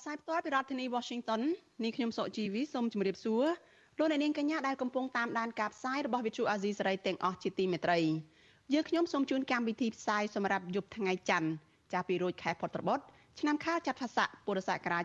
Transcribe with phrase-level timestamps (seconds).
[0.00, 1.40] ផ្សាយផ្ទាល់ពីរដ្ឋធានី Washington
[1.84, 3.44] នេះខ្ញុំសុកជីវីសូមជម្រាបសួរ
[3.98, 7.98] លោកអ្នកនាងកញ្ញាដែលកំពុងតាមដានការផ្សាយរបស់វិទ្យុអាស៊ីសេរីទាំងអស់ជាទីមេត្រី
[8.72, 11.48] យើងខ្ញុំសូមជូនកម្មវិធីផ្សាយសម្រាប់យប់ថ្ងៃច័ន្ទ
[11.92, 13.04] ចាប់ពីរួចខែពុត្របុត្រ
[13.40, 15.04] ឆ្នាំខាលចត្វាស័កពុរសករាជ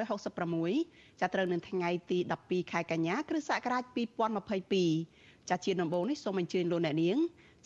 [0.00, 3.82] 2566ចាប់ត្រូវនៅថ្ងៃទី12ខែកញ្ញាគ្រិស្តសករាជ
[4.66, 7.18] 2022ចាជាដំបូងនេះសូមអញ្ជើញលោកអ្នកនាង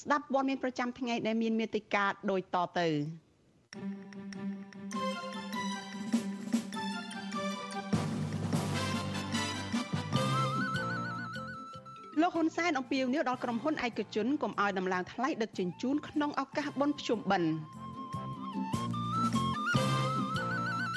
[0.02, 2.89] ស្ដាប់ព័ត៌មានប្រចាំថ្ងៃដែលមានមេតិការដូចតទៅ
[12.22, 17.50] លោកហ៊ុនសែនអំពាវនាវដល់ក្រុមហ៊ុនឯកជនកុំឲ្យដំឡើងថ្លៃដឹកជញ្ជូនក្នុងឱកាសបុណ្យភ្ជុំបិណ្ឌ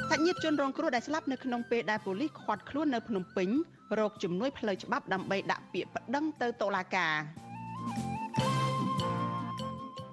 [0.10, 3.50] សាច់ញាតិជនរងគ្រោះដែលស្លាប់នៅក្នុងពេលដែលប៉ូលីសឃាត់ខ្លួននៅភ្នំពេញ
[4.00, 7.14] រកជំនួយផ្លូវច្បាប់ដើម្បីដាក់ពាក្យប្តឹងទៅតុលាការ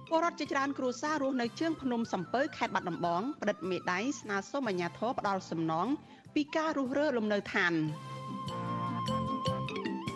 [0.08, 5.86] ពលរដ្ឋជាច្រើនគ្រួសាររស់នៅជើងភ្នំសំពៅខេត្តបាត់ដំបងផ្តិតមេដៃស្នើសុំអាជ្ញាធរផ្ដាល់សំណង
[6.34, 7.74] ពីការរុះរើលំនៅឋាន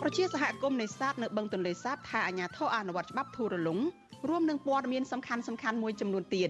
[0.05, 3.79] ប្រជាសហគមន៍នេសាទនៅបឹងទន្លេសាបថាអាជ្ញាធរអនុវត្តច្បាប់ធូររលុង
[4.29, 6.49] រួមនឹងព័ត៌មានសំខាន់សំខាន់មួយចំនួនទៀត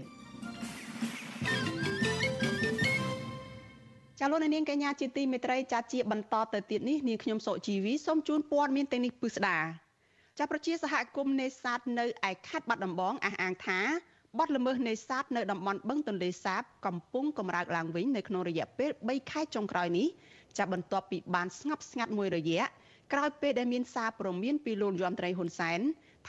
[4.19, 9.57] ចាលោកនាងកញ្ញាជាទីមេត្រីចាជាបន្តទៅទៀតនេះនាងខ្ញុំសុជីវីសូមជូនព័ត៌មានទាំងនេះពិស្ដា
[10.39, 13.79] ចាប្រជាសហគមន៍នេសាទនៅឯខេត្តបាត់ដំបងអះអាងថា
[14.39, 20.07] បទល្មើសនេសាទនៅតំបន់បឹងទន្លេសាបកំពុងកម្រើកឡើងវិញនៅក្នុងរយៈពេល3ខែចុងក្រោយនេះ
[20.57, 22.63] ចាប់បន្ទាប់ពីបានស្ងប់ស្ងាត់មួយរយៈ
[23.11, 25.79] ក្រោយពេលដែលមានសារព្រមានពីលោកយមត្រីហ៊ុនសែន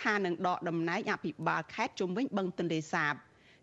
[0.02, 3.14] ថានឹងដកតំណែងអភិបាលខេត្តជុំវិញបឹងទន្លេសាប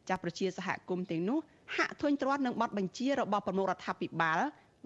[0.10, 1.40] ចាប់ប្រជាសហគមន៍ទាំងនោះ
[1.76, 4.40] ហាក់ធុញទ្រាន់នឹងបទបញ្ជារបស់ប្រមុខរដ្ឋាភិបាល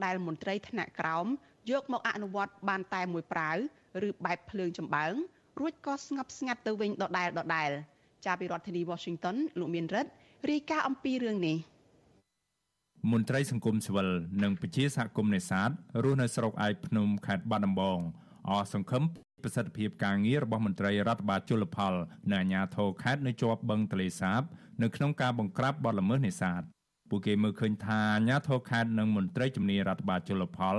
[0.03, 1.25] ដែលមន្ត្រីថ្នាក់ក្រោម
[1.71, 3.57] យកមកអនុវត្តបានតែមួយប្រាវ
[4.07, 5.13] ឬបែបភ្លើងចម្បើង
[5.59, 7.69] រួចក៏ស្ងប់ស្ងាត់ទៅវិញដដែលដដែល
[8.25, 10.11] ចាប់ពីរដ្ឋធានី Washington លោកមានរិទ្ធ
[10.51, 11.57] រាយការណ៍អំពីរឿងនេះ
[13.11, 14.09] មន្ត្រីសង្គមស៊ីវិល
[14.43, 15.69] និងពជាសហគមន៍នេសាទ
[16.03, 17.99] រស់នៅស្រុកឯកភ្នំខេត្តបាត់ដំបង
[18.49, 19.03] អស់សង្ឃឹម
[19.43, 21.93] ប្រសិទ្ធភាពការងាររបស់មន្ត្រីរដ្ឋបាលជលផល
[22.31, 24.41] និងអាជ្ញាធរខេត្តនៅជាប់បឹងទលេសាប
[24.81, 26.61] នៅក្នុងការបង្ក្រាបបទល្មើសនេសាទ
[27.09, 30.77] ពួកគេមើលឃើញថាអាជ្ញាធរខេត្តនិងមន្ត្រីជំនាញរដ្ឋបាលជលផល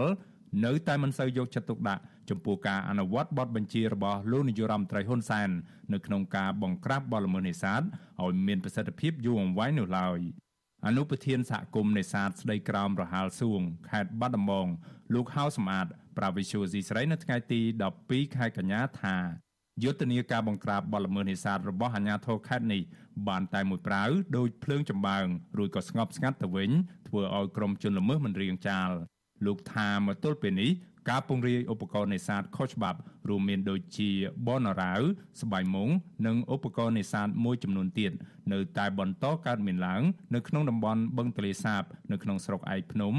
[0.65, 5.51] នៅតែមិនសូវយកចិត្តទុកដាក់ចំពោះការអនុវត្តបទបញ្ជារបស់លោកនាយរដ្ឋមន្ត្រីហ៊ុនសែន
[5.93, 7.83] នៅក្នុងការបង្ក្រាបបទល្មើសនេសាទ
[8.23, 10.21] ឲ្យមានប្រសិទ្ធភាពយូរអង្វែងនោះឡើយ
[10.87, 13.61] អនុប្រធានសហគមន៍នេសាទស្ដីក្រោមរហាលសួង
[13.91, 14.67] ខេត្តបាត់ដំបង
[15.15, 15.87] លោកហៅសំអាត
[16.17, 17.61] ប្រាវិសុយស៊ីស្រីនៅថ្ងៃទី
[17.99, 19.17] 12ខែកញ្ញាថា
[19.83, 22.83] យុទ្ធនាការបង្ក្រាបបទល្មើសនេសាទរបស់អាជ្ញាធរខេត្តនេះ
[23.29, 25.25] បានតែមួយប្រាវដោយភ្លើងចម្បាំង
[25.59, 26.71] រួចក៏ស្ងប់ស្ងាត់ទៅវិញ
[27.09, 28.91] ធ្វើឲ្យក្រុមជនល្មើសមិនរៀងចាល
[29.47, 30.71] លោកថាមកទល់ពេលនេះ
[31.09, 34.11] ការពង្រាយឧបករណ៍នេសាទខុសច្បាប់រួមមានដូចជា
[34.47, 35.01] បនរ៉ាវ
[35.43, 35.89] ស្បៃមុង
[36.27, 38.13] និងឧបករណ៍នេសាទមួយចំនួនទៀត
[38.53, 40.03] នៅតែបន្តកើតមានឡើង
[40.35, 43.15] នៅក្នុងតំបន់បឹងទលេសាបនៅក្នុងស្រុកឯកភ្នំ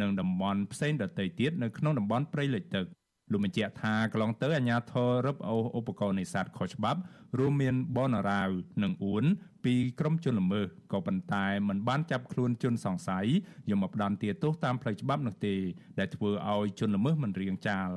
[0.00, 2.86] និងតំបន់ផ្សេងដទៃទៀតនៅក្នុងតំបន់ព្រៃលិចទឹក
[3.32, 7.00] លោកបញ្ជាក់ថាកន្លងទៅអាជ្ញាធររឹបអូសឧបករណ៍នេសាទខុសច្បាប់
[7.38, 8.48] រួមមានបនរ៉ាវ
[8.82, 9.24] និងអួន
[9.64, 13.26] ពីក្រុមជនល្មើសក៏ប៉ុន្តែมันបានចាប់ខ្លួនជនសង្ស័យ
[13.70, 15.54] យកមកផ្ដន្ទាទោសតាមផ្លូវច្បាប់នោះទេ
[15.98, 17.90] ដែលធ្វើឲ្យជនល្មើសមិនរៀងចាល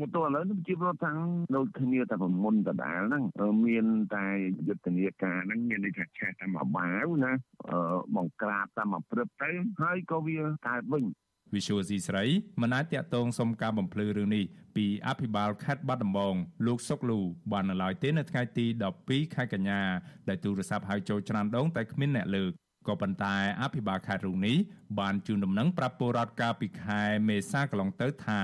[0.00, 1.18] មកទល់ឥឡូវនេះជាប្រតាំង
[1.56, 3.24] ដូចគ្នាតែប្រមុនដដាលហ្នឹង
[3.66, 4.26] មានតែ
[4.68, 7.32] យុទ្ធនាការហ្នឹងមានន័យថាឆេះតែមកបាវណា
[8.16, 9.50] បង្ក្រាបតែមកព្រឹបទៅ
[9.82, 11.04] ហើយក៏វាកើតវិញ
[11.52, 12.24] Visual C ស្រី
[12.62, 14.44] មិនអាចតាក់ទងសុំការបំភ្លឺរឿងនេះ
[14.76, 16.34] ពីអភិបាលខេត្តបាត់ដំបង
[16.66, 17.20] លោកសុកលូ
[17.52, 18.66] បាននៅឡើយទេនៅថ្ងៃទី
[19.00, 19.80] 12ខែកញ្ញា
[20.28, 22.50] ដែលទូរស័ព្ទហៅចូលច្រានដងតែគ្មានអ្នកលើក
[22.88, 24.56] ក៏ប៉ុន្តែអភិបាលខេត្តរូបនេះ
[24.98, 28.42] បានជូនដំណឹងប្រាប់ពលរដ្ឋកាលពីខែមេសាកន្លងទៅថា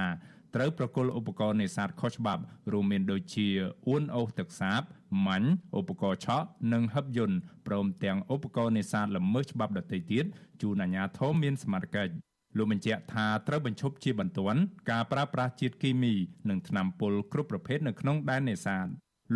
[0.55, 2.43] ត្រូវប្រគល់ឧបករណ៍នេសាទខុសច្បាប់
[2.73, 3.49] រួមមានដូចជា
[3.89, 4.81] អួនអូសទឹកសាប
[5.27, 10.25] ម៉ាញ់ឧបករណ៍ឆក់និងហឹបយន្តព្រមទាំងឧបករណ៍នេសាទល្មើសច្បាប់ដទៃទៀត
[10.63, 12.13] ជូនអាជ្ញាធរមានសមត្ថកិច្ច
[12.57, 14.61] លោកបញ្ជាក់ថាត្រូវបញ្ឈប់ជាបន្ទាន់
[14.91, 16.15] ការប្រើប្រាស់ជាតិគីមី
[16.51, 18.87] និងថ្នាំពុលគ្រប់ប្រភេទនៅក្នុងដែននេសាទ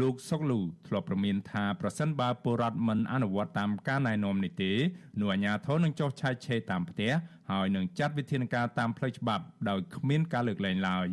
[0.00, 4.72] លោកសុកលូធ្លាប់ប្រមានថាប្រសិនបើពលរដ្ឋមិនអនុវត្តតាមការណែនាំនេះទេ
[5.20, 7.12] នោះអាជ្ញាធរនឹងចុះឆែកឆេរតាមផ្ទះ
[7.50, 11.08] ហើយនឹងចាត់វិធានការតាមផ្លូវច្បាប់ដោយគ្មានការលើកលែងឡើយ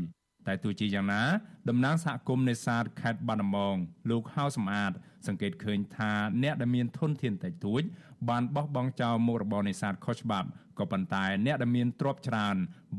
[0.48, 1.24] តែទោះជាយ៉ាងណា
[1.70, 3.76] តំណាងសហគមន៍នេសាទខេត្តបាត់ដំបង
[4.10, 4.92] លោកហៅសំអាត
[5.28, 6.12] សង្កេតឃើញថា
[6.44, 7.82] អ្នកដែលមានធនធានតិចតួច
[8.30, 10.48] បានបោះបង់ចោលមុខរបរនេសាទខុសច្បាប់
[10.82, 12.56] ក៏ប៉ុន្តែអ្នកដែលមានទ្រព្យច្រើន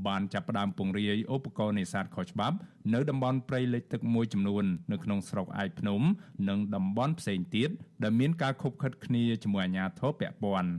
[0.06, 2.56] បានចាប់ផ្ដើមពង្រាយឧបករណ៍នេសាទខុសច្បាប់
[2.94, 6.00] នៅតំបន់ព្រៃលិចទឹកមួយចំនួននៅក្នុងស្រុកឯកភ្នំ
[6.48, 7.70] និងតំបន់ផ្សេងទៀត
[8.02, 10.70] ដែលមានការខົບខិតគ្នាជាមួយអាជ្ញាធរពាក់ព័ន្ធ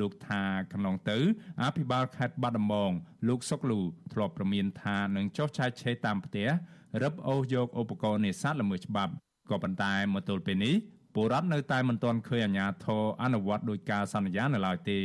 [0.00, 0.42] លោកថា
[0.72, 1.18] កន្លងទៅ
[1.62, 2.92] អភិបាលខេត្តបាត់ដំបង
[3.28, 3.80] លោកសុកលូ
[4.12, 6.48] ធ្លាប់ប្រមានថានឹងចោះឆាយឆេតាមផ្ទះ
[7.02, 9.12] រឹបអូសយកឧបករណ៍នេសាទល្មើសច្បាប់
[9.50, 10.74] ក៏ប៉ុន្តែមកទល់ពេលនេះ
[11.14, 15.00] ពលរដ្ឋនៅតែមិនទាន់ឃើញអាជ្ញាធរអនុវត្តដោយការសន្យានៅឡើយទេ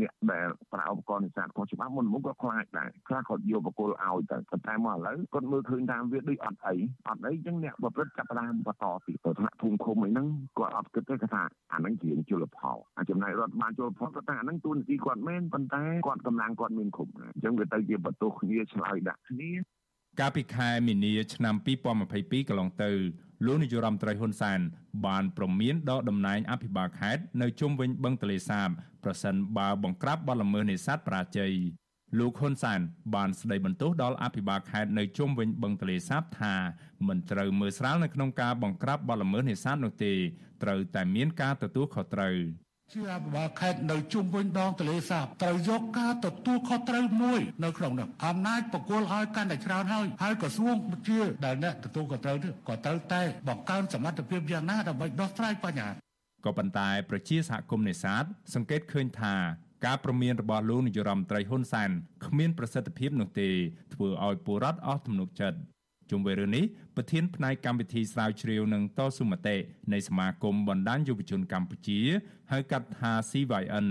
[0.00, 6.74] អ្នកដែលប្រើឧបករណ៍នេសាទខុសច្បាប់មុនមុនក៏ខ្លាចដែរខ្លះគាត់យកបកគលឲ្យទៅប៉ុន្តែមកឥឡូវគាត់មើលឃើញតាមវាដូចអត់អី
[7.08, 10.26] អត់អីអញ្ចឹងអ្នកប្រព្រឹត្តចាប់ផ្ដើមបន្តទៀតទៅថ្នាក់ភូមិឃុំអីហ្នឹង
[10.58, 11.42] គាត់អត់គិតទេគាត់ថា
[11.72, 19.50] អាហ្នឹងជាជលផលអាចំណែករដ្ឋបានជលផលគាត់ថាអាហ្នឹងទូនទីគាត់មែនប៉ុន្តែគាត់កម្លាំងគាត់មានគ្រប់អញ្ចឹងវាទៅជាបន្ទោសគ្នាឆ្លើយដាក់គ្នា
[20.20, 21.54] កាលពីខែមីនាឆ្នាំ
[22.02, 22.90] 2022កន្លងទៅ
[23.46, 24.60] លោកនាយរដ្ឋមន្ត្រីហ៊ុនសែន
[25.06, 28.68] បានប្រមានដកតំណែងអភិបាលខេត្តនៅជុំវិញបឹងទលេសាប
[29.04, 31.52] ប្រសិនបើបង្ក្រាបបទល្មើសនេសាទបរាជ័យ
[32.18, 32.80] លោកហ៊ុនសែន
[33.14, 36.54] បានស្ដីបន្ទោសដល់អភិបាលខេត្តនៅជុំវិញបឹងទលេសាបថា
[37.08, 40.12] មិនត្រូវមើលស្រាលនៅក្នុងការបង្ក្រាបបទល្មើសនេសាទនោះទេ
[40.62, 42.36] ត្រូវតែមានការទទួលខុសត្រូវ
[42.94, 50.76] ជាអភិបាលខេត្តនៅជុំវិញដងទន្លេសាបត្រូវយកការទទួលខុសត្រូវមួយនៅក្នុងនោះអំណាចបកគលឲ្យកាន់តែច្រើនហើយហើយក្រសួង
[51.08, 55.90] ជាដែលអ្នកទទួលខុសត្រូវនេះក៏ត្រូវតែបង្កើនសមត្ថភាពយ៉ាងណាដើម្បីដោះស្រាយបញ្ហា
[56.44, 58.24] ក៏ប៉ុន្តែប្រជាសហគមន៍នេសាទ
[58.54, 59.34] សង្កេតឃើញថា
[59.86, 61.90] ការប្រមានរបស់លោកនាយរដ្ឋមន្ត្រីហ៊ុនសែន
[62.26, 63.48] គ្មានប្រសិទ្ធភាពនោះទេ
[63.94, 65.73] ធ្វើឲ្យពលរដ្ឋអស់ទំនុកចិត្តជុំ
[66.26, 66.64] វិញរឿងនេះ
[66.96, 69.56] ប្រធានផ្នែកកម្មវិធីស្រាវជ្រាវនឹងតស៊ូមតិ
[69.92, 72.00] នៃសមាគមបណ្ដាញយុវជនកម្ពុជា
[72.52, 73.88] ហៅកាត់ថា CYN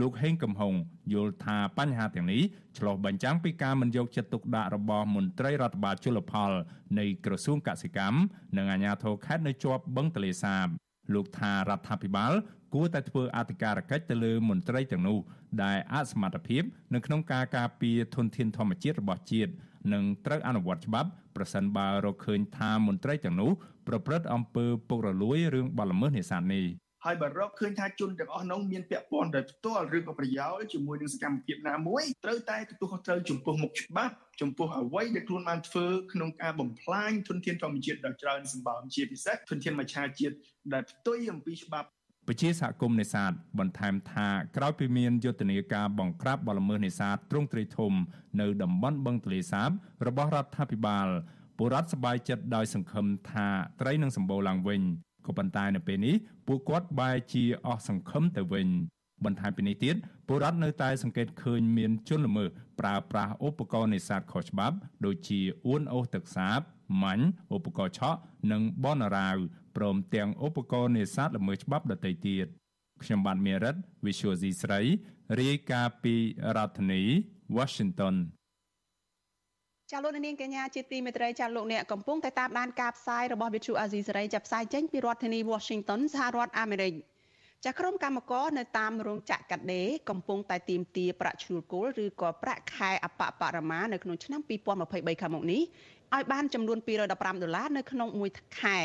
[0.00, 0.74] លោកហេងកំហុង
[1.14, 2.42] យល់ថាបញ្ហាទាំងនេះ
[2.78, 6.52] ឆ្លុះបញ្ចាំងពីការមិនយកចិត្តទុកដាក់របស់មន្ត្រីរដ្ឋបាលជលផល
[6.98, 8.18] នៃក្រសួងកសិកម្ម
[8.56, 10.66] និងអាជ្ញាធរខេត្តនៅជាប់បឹងទលេសាប
[11.14, 12.32] លោកថារដ្ឋាភិបាល
[12.74, 15.18] គួរតែធ្វើអធិការកិច្ចទៅលើមន្ត្រីទាំងនោះ
[15.62, 16.62] ដែលអសមត្ថភាព
[16.94, 19.52] នៅក្នុងការការពារធនធានធម្មជាតិរបស់ជាតិ
[19.92, 23.50] និងត្រូវអនុវត្តច្បាប់ ប្រសិនបើរកឃើញថាមន្ត្រីទាំងនោះ
[23.88, 26.66] ប្រព្រឹត្តអំពើពុករលួយរឿងបទល្មើសនេសាទនេះ
[27.04, 40.34] ហើយបើរកឃើញថាជនទាំងអស់នោះមានពាក់ព័ន្ធដោយផ្ទាល់ឬក៏ប្រយោលជាមួយនឹងសកម្មភាពណាមួយត្រូវតែទទួលខុសត្រូវចំពោះមុខច្បាប់ចំពោះអ្វីដែលខ្លួនបានធ្វើក្នុងការបំផ្លាញធនធានធម្មជាតិដ៏ច្រើនសម្បើមជាពិសេសធនធានមច្ឆជាតិ
[40.72, 41.88] ដែលផ្ទុយអំពីច្បាប់
[42.26, 47.92] ពជាសហគមន៍នេសាទបន្ថែមថាក្រោយពីមានយុទ្ធនាការបង្ក្រាបបទល្មើសនេសាទទ្រង់ទ្រាយធំ
[48.40, 49.70] នៅតំបន់បឹងទលេសាប
[50.06, 51.08] របស់រដ្ឋាភិបាល
[51.56, 53.48] ពលរដ្ឋសប្បាយចិត្តដោយសង្ឃឹមថា
[53.80, 54.80] ត្រីនឹងសម្បូរឡើងវិញ
[55.26, 56.14] ក៏ប៉ុន្តែនៅពេលនេះ
[56.46, 58.68] ពួកគាត់បែរជាអស់សង្ឃឹមទៅវិញ
[59.24, 59.94] បន្ថែមពីនេះទៀត
[60.26, 62.48] ពលរដ្ឋនៅតែសង្កេតឃើញមានជនល្មើស
[62.80, 66.60] ប្រើប្រាស់ឧបករណ៍នេសាទខុសច្បាប់ ដូចជាអួនអូសទឹកសាប
[67.02, 68.20] ម៉ាញ់ឧបករណ៍ឆក់
[68.52, 69.38] និងបនរាវ
[69.76, 72.46] ព្រមទាំងឧបករណ៍នេសាទល្មើសច្បាប់ដទៃទៀត
[73.02, 73.74] ខ្ញុំបាទមេរិត
[74.06, 74.80] Visual C ស្រី
[75.40, 76.14] រាយការណ៍ពី
[76.56, 77.02] រដ្ឋធានី
[77.56, 78.16] Washington
[79.92, 86.94] ចាលោកនាងកញ្ញាជាទីមេត្រីចាលោកអ្នកកំពុងតែតាមដានការផ្សាយរបស់ Vithu Azizi សេរីចាប់ផ្សាយចេញពីរដ្ឋធានី Washington សហរដ្ឋអាមេរិក
[87.64, 94.40] ចាក្រុមកម្មករនៅតាមរោងចក្រកាត់ដេរកំពុងតែទាមទារប្រាក់ឈ្នួលគោលឬក៏ប្រាក់ខែអបបរមានៅក្នុងឆ្នាំ
[94.80, 95.62] 2023ខាងមុខនេះ
[96.14, 97.10] ឲ្យបានចំនួន215
[97.42, 98.30] ដុល្លារនៅក្នុងមួយ
[98.60, 98.78] ខែ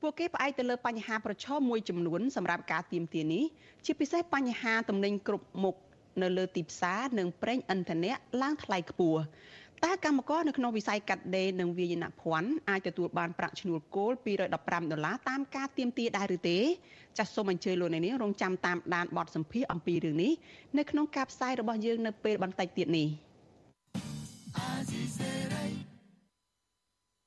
[0.00, 3.44] ពួកគេផ្អែកទៅលើបញ្ហាប្រឈមមួយចំនួនសម្រាប់ការទៀមទានេះ
[3.84, 5.76] ជាពិសេសបញ្ហាទំនិញគ្រប់មុខ
[6.22, 9.20] នៅលើទីផ្សារនិងប្រេងឥន្ធនៈឡើងថ្លៃខ្ពស់
[9.84, 16.58] តើកម្មករនៅក្នុងវិស័យកាត់ដេរនិងវាយនភ័ណ្ឌអាចទទួលបានប្រាក់ឈ្នួលគោល215ដុល្លារតាមការទៀមទាដែរឬទេ
[17.18, 20.32] ចាសសូមអញ្ជើញលោកអ្នកនាងរងចាំតាមដានបទសម្ភាសអំពីរឿងនេះ
[20.78, 23.08] នៅក្នុងការផ្សាយរបស់យើងនៅពេលបន្តិចទៀតនេះ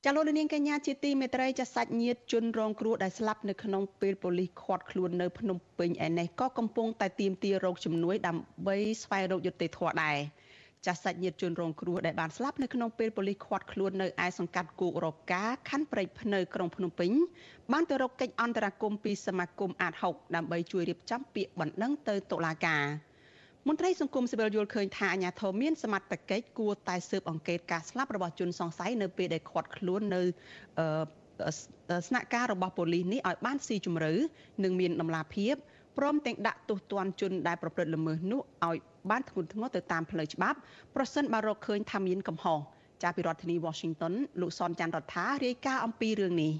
[0.06, 10.16] ចាលោកនាងកញ្ញាជាទីមេត្រីចាសាច់ញាតិជនរងគ្រោះដែលស្លាប់នៅក្នុងពេលប៉ូលីសឃាត់ខ្លួននៅភ្នំពេញឯនេះក៏កំពុងតែទាមទាររោគជំនួយដើម្បីស្វែងរកយុត្តិធម៌ដែរ
[10.86, 17.10] ចាស់សាច់ញាតិជនរងគ្រោះដែលបានស្លាប់នៅក្នុងពេលប៉ូលីសឃាត់ខ្លួននៅឯសង្កាត់គោករកាខណ្ឌព្រែកភ្នៅក្រុងភ្នំពេញ
[17.72, 22.84] បានទៅរកកិច្ចអន្តរាគមន៍ពីសមាគមអាត6ដើម្បីជួយរៀបចំពាក្យបណ្ដឹងទៅតុលាការ
[23.68, 30.22] មន្ត្រីសង្គមស៊ីវិលយល់ឃើញថាអាញាធមមានសមត្ថកិច្ចគួរតែស៊ើបអង្កេតការស្លាប់របស់ជនសង្ស័យនៅពេលដែលឃាត់ខ្លួននៅ
[32.08, 34.12] ស្នាក់ការរបស់ប៉ូលីសនេះឲ្យបានស៊ីជម្រៅ
[34.64, 35.54] និងមានដំណាភាព
[35.98, 38.78] ព្រមទាំងដាក់ទោសទណ្ឌជនដែលប្រព្រឹត្តល្មើសនោះឲ្យ
[39.10, 40.58] បានធ្ងន់ធ្ងរទៅតាមផ្លូវច្បាប់
[40.94, 42.58] ប្រសិនបើរកឃើញថាមានកំហុស
[43.02, 46.52] ចាពីរដ្ឋធានី Washington លោកសនច័ន្ទរដ្ឋារាយការណ៍អំពីរឿងនេះ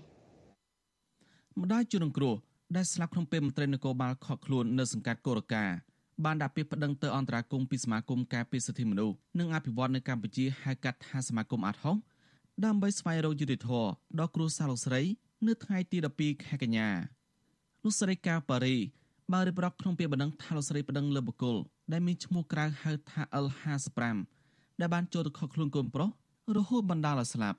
[1.63, 2.35] ម្ដាយជនរងគ្រោះ
[2.77, 5.65] ដែលស្លាប់ក្នុងពេលមន្ត្រីនគរបាលខកខ្លួននៅសង្កាត់កូរកា
[6.25, 11.97] បានដាក់ពាក្យប្តឹងទៅអន្តរាគមន៍ពីសមាគមការពារសិទ្ធិមនុស្សនិងអភិវឌ្ឍនៅកម្ពុជាហៅកាត់ថាសមាគមអាត់ហុង
[12.65, 15.03] ដើម្បីស្វែងរកយុត្តិធម៌ដល់គ្រួសារលោកស្រី
[15.47, 16.89] នៅថ្ងៃទី12ខែកញ្ញា
[17.85, 18.77] លោកស្រីកាប៉ារី
[19.33, 21.57] បានរៀបរាប់ក្នុងពាក្យបណ្ដឹងថាលោកស្រីបណ្ដឹងលើបុគ្គល
[21.93, 23.99] ដែលមានឈ្មោះក្រៅហៅថា L55
[24.81, 26.11] ដែលបានចូលទៅខកខ្លួនកូនប្រុស
[26.57, 27.59] រហូតបណ្ដាលឲ្យស្លាប់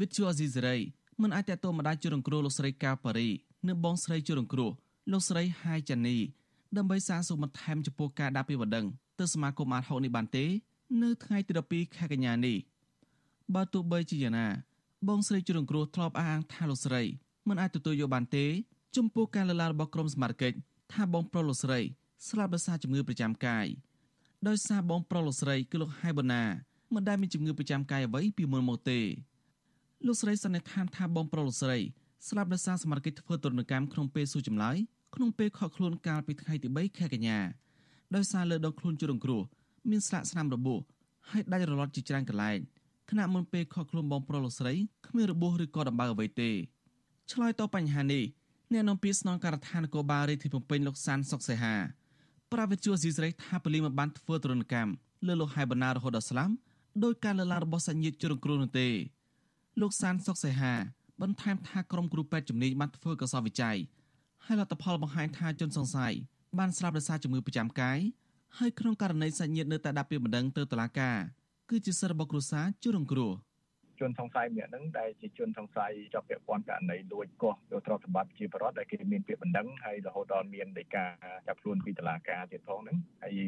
[0.00, 0.76] វិទ្យុអេស៊ីសេរី
[1.22, 3.28] មិនអាចតទៅម្ដាយជួយរងគ្រោះលោកស្រីកាប៉ារី
[3.68, 4.70] និងបងស្រីជួយរងគ្រោះ
[5.12, 6.16] លោកស្រីហាយចានី
[6.76, 8.86] ដើម្បីសាកសួរបន្ថែមចំពោះការដាក់ពាក្យបណ្ដឹង
[9.18, 10.44] ទៅសមាគមអាត6នេះបានទេ
[11.02, 12.56] នៅថ្ងៃទី12ខែកញ្ញានេះ
[13.54, 14.48] បើទោះបីជាយ៉ាងណា
[15.08, 17.02] បងស្រីជួយរងគ្រោះធ្លាប់អះអាងថាលោកស្រី
[17.48, 18.46] មិនអាចទទួលយកបានទេ
[18.96, 20.56] ចំពោះការលើកឡើងរបស់ក្រុមសមត្ថកិច្ច
[20.92, 21.80] ថាបងប្រុសលោកស្រី
[22.28, 23.66] ស្លាប់ដោយសារជំងឺប្រចាំកាយ
[24.48, 26.42] ដោយសារបងប្រុសលោកស្រីគឺលោកហៃបូណា
[26.94, 29.00] មិនដែលមានជំងឺប្រចាំកាយអ្វីពីមុនមកទេ
[30.06, 31.78] លោកស្រីសន្និដ្ឋានថាបងប្រុសលោកស្រី
[32.28, 34.76] ស្លាប់ដោយសារសមត្ថកិច្ចធ្វើទរណកម្មក្នុងពេលសួរចម្លើយ
[35.14, 37.38] ក្នុងពេលខកខ្លួនកាលពីថ្ងៃទី3ខែកញ្ញា
[38.14, 39.42] ដោយសារលើដងខ្លួនជួររងគ្រោះ
[39.90, 40.80] មានស្លាកស្នាមរបួស
[41.30, 42.58] ហើយដាច់រលត់ជាច្រើនកន្លែង
[43.10, 44.74] ខណៈមុនពេលខកខ្លួនបងប្រុសលោកស្រី
[45.06, 46.50] គ្មានរបួសឬក៏ដំបៅអ្វីទេ
[47.32, 48.24] ឆ្លើយតបបញ្ហានេះ
[48.72, 51.74] អ្នកនាំពាក្យស្នងការដ្ឋាននគរបាលរាជធានីភ្នំពេញលោកសានសុកសេហា
[52.52, 54.92] ប្រាវិទ្យាស៊ីស្រីថាពលីមិនបានធ្វើទរណកម្ម
[55.26, 56.54] លើលោកហៃបណ្ណារហូតដល់ស្លាប់
[57.04, 58.88] ដោយការលើកឡើងរបស់សញ្ញាជរងគ្រោះនោះទេ
[59.80, 60.72] លោកសានសុកសេហា
[61.22, 63.76] បន្ថែមថាក្រុមគ្រូពេទ្យជំនាញបានធ្វើកសោវិច័យ
[64.46, 66.14] ហើយលទ្ធផលបង្ហាញថាជនសង្ស័យ
[66.58, 67.98] បានស្លាប់ដោយសារជំងឺប្រចាំកាយ
[68.58, 71.18] ហើយក្នុងករណីសាច់ញាតិនៅតែដាក់ពាក្យបណ្ដឹងទៅតុលាការ
[71.70, 73.32] គឺជាសិទ្ធិរបស់គ្រួសារជួយរងគ្រោះ
[74.00, 81.04] ជនសង្ស័យម្នាក់ហ្នឹងដែលជាជនសង្ស័យជាប់ពាក់ព័ន្ធករណីលួចកោះយកទ្រព្យសម្បត្តិជាបរិវត្តដែលគេមានពាក្យបណ្ដឹងហើយរហូតដល់មានដីកា
[81.46, 83.38] ចាប់ខ្លួនពីតុលាការទៀតផងហ្នឹងហើយ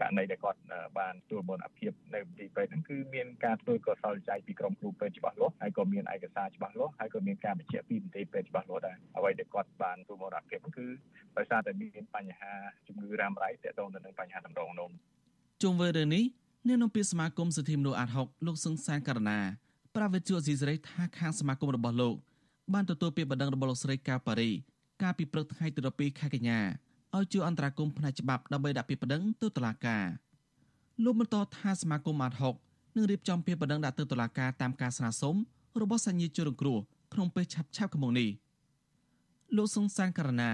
[0.00, 0.60] ករណីដែលគាត់
[0.98, 10.86] បានទទួលបនអភិបនៅទីពេទ្យហ្នឹងគឺមានការធ្វើកសលច័យពីក្រុមគ្រូពេទ្យច្បាស់លាស់ហើយក៏មានឯកសារច្បាស់លាស់ហើយក៏មានការបញ្ជាក់ពីមន្ត្រីពេទ្យច្បាស់លាស់ដែរអ្វីដែលគាត់បានទទួលបនអភិបគឺ
[11.36, 12.52] ដោយសារតែមានបញ្ហា
[12.86, 14.90] ជំងឺរ៉ាំរ៉ៃទាក់ទងទៅនឹងបញ្ហាតម្រងនោម
[15.62, 16.24] ជុំវិញរឿងនេះ
[16.66, 19.40] អ្នកនាំពាក្យសមាគមសិទ្ធិមនុស្សអាត់ហុកលោកសឹងសានករណា
[19.96, 22.14] ប្រាវិទ្យាអេស៊ីសេរីថាខាងសមាគមរបស់លោក
[22.72, 24.50] បានទទួលពាក្យបណ្ដឹងរបស់លោកស្រីកាប៉ារី
[25.02, 26.60] កាលពីព្រឹកថ្ងៃទី12ខែកញ្ញា
[27.16, 30.04] ឲ្យជួយអន្តរាគមន៍ផ្នែកច្បាប់ដើម្បីដាក់ពាក្យបណ្ដឹងទៅតុលាការ
[31.04, 32.54] លោកបន្តថាសមាគមអាត់ហុក
[32.96, 35.34] នឹងរៀបចំពាក្យបណ្ដឹងដាក់ទៅតុលាការតាមការស្នើសុំ
[35.80, 36.78] របស់សញ្ញាជនរងគ្រោះ
[37.12, 38.28] ក្នុងពេលឆាប់ឆាប់ខាងមុខនេះ
[39.56, 40.50] លោកសុងសានករណា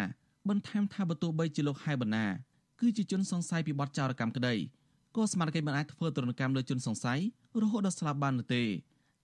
[0.48, 2.26] បន្ថែមថាបើទោះបីជាលោកហៃបណ្ណា
[2.80, 4.54] គឺជាជនសង្ស័យពីបទចោរកម្មក្តី
[5.16, 7.20] ក៏សមាជិកមិនអាចធ្វើទរណកម្មលើជនសង្ស័យ
[7.62, 8.64] រហូតដល់ស្លាប់បាននោះទេ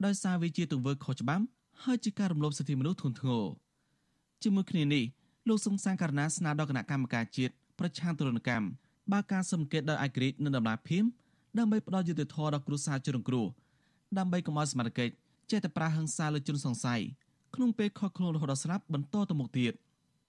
[0.04, 1.44] ដោយសារវាជាទង្វើខុសច្បាប់
[1.84, 3.44] ហើយជាការរំលោភសិទ្ធិមនុស្សធ្ងន់ធ្ងរ
[4.42, 5.04] ជាមួយគ្នានេះ
[5.48, 8.66] លោកសុងសាងករណាស្នើដល់គណៈកម្មការជាតិប្រឆាំងទរណកម្ម
[9.12, 11.04] បើការសង្កេតដោយឯករាជ្យនិងដំណាភៀម
[11.58, 13.46] ដើម្បីផ្ដល់យុត្តិធម៌ដល់គ្រួសារជនរងគ្រោះ
[14.18, 15.08] ដើម្បីកុំឲ្យសមាជិក
[15.50, 17.00] ចេះតែប្រើហិង្សាលើជនសង្ស័យ
[17.54, 19.72] ក្នុងពេលខកខ្លួនរហូតដល់ស្លាប់បន្តទៅមុខទៀត។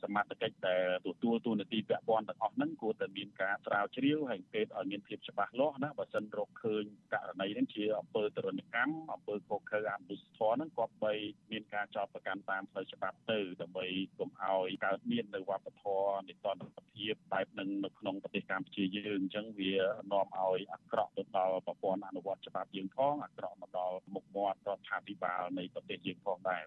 [0.03, 11.13] សមត្ថកិច្ចដែលទទួលទូនាទីពាក់ព័ន្ធទាំងអស់ហ្នឹងគួរតែមានការស្រាវជ្រាវហើយពេទ្យឲ្យមានភាពច្បាស់លាស់ណាបើសិនរកឃើញករណីហ្នឹងជាអំពើទរណកម្មអំពើខុសខើអមនុស្សធម៌ហ្នឹងក៏បី
[11.51, 13.85] មានការចោទប្រកាន់តាមផ្លូវច្បាប់ទៅដើម្បី
[14.19, 19.73] កុំឲ្យកើតមាននៅវប្បធម៌នៃតន្តភាពបែបហ្នឹងនៅក្នុងប្រទេសកម្ពុជាយើងអញ្ចឹងវា
[20.11, 26.65] នាំឲ្យអាក្រក់ទៅដល់ប្រព័ន្ធអនុវត្តច្បាប់យើងផងអាក្រក់មកដល់មុខមាត់រដ្ឋាភិបាលនៃប្រទេសយើងផងដែរ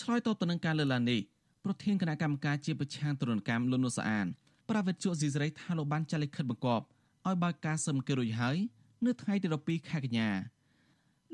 [0.00, 1.20] ឆ្លើយតបទៅនឹងការលើកឡើងនេះ
[1.64, 4.26] ប្រធានគណៈកម្មការជាប្រឆាំងទរណកម្មលន់នុសអាន
[4.68, 6.84] ប្រាវិទ្យាស៊ីសេរីថាលោកបានចាត់លិខិតបង្គាប់
[7.26, 8.56] ឲ្យបើកការសឹមគេរួចហើយ
[9.06, 10.28] នៅថ្ងៃទី12ខែកញ្ញា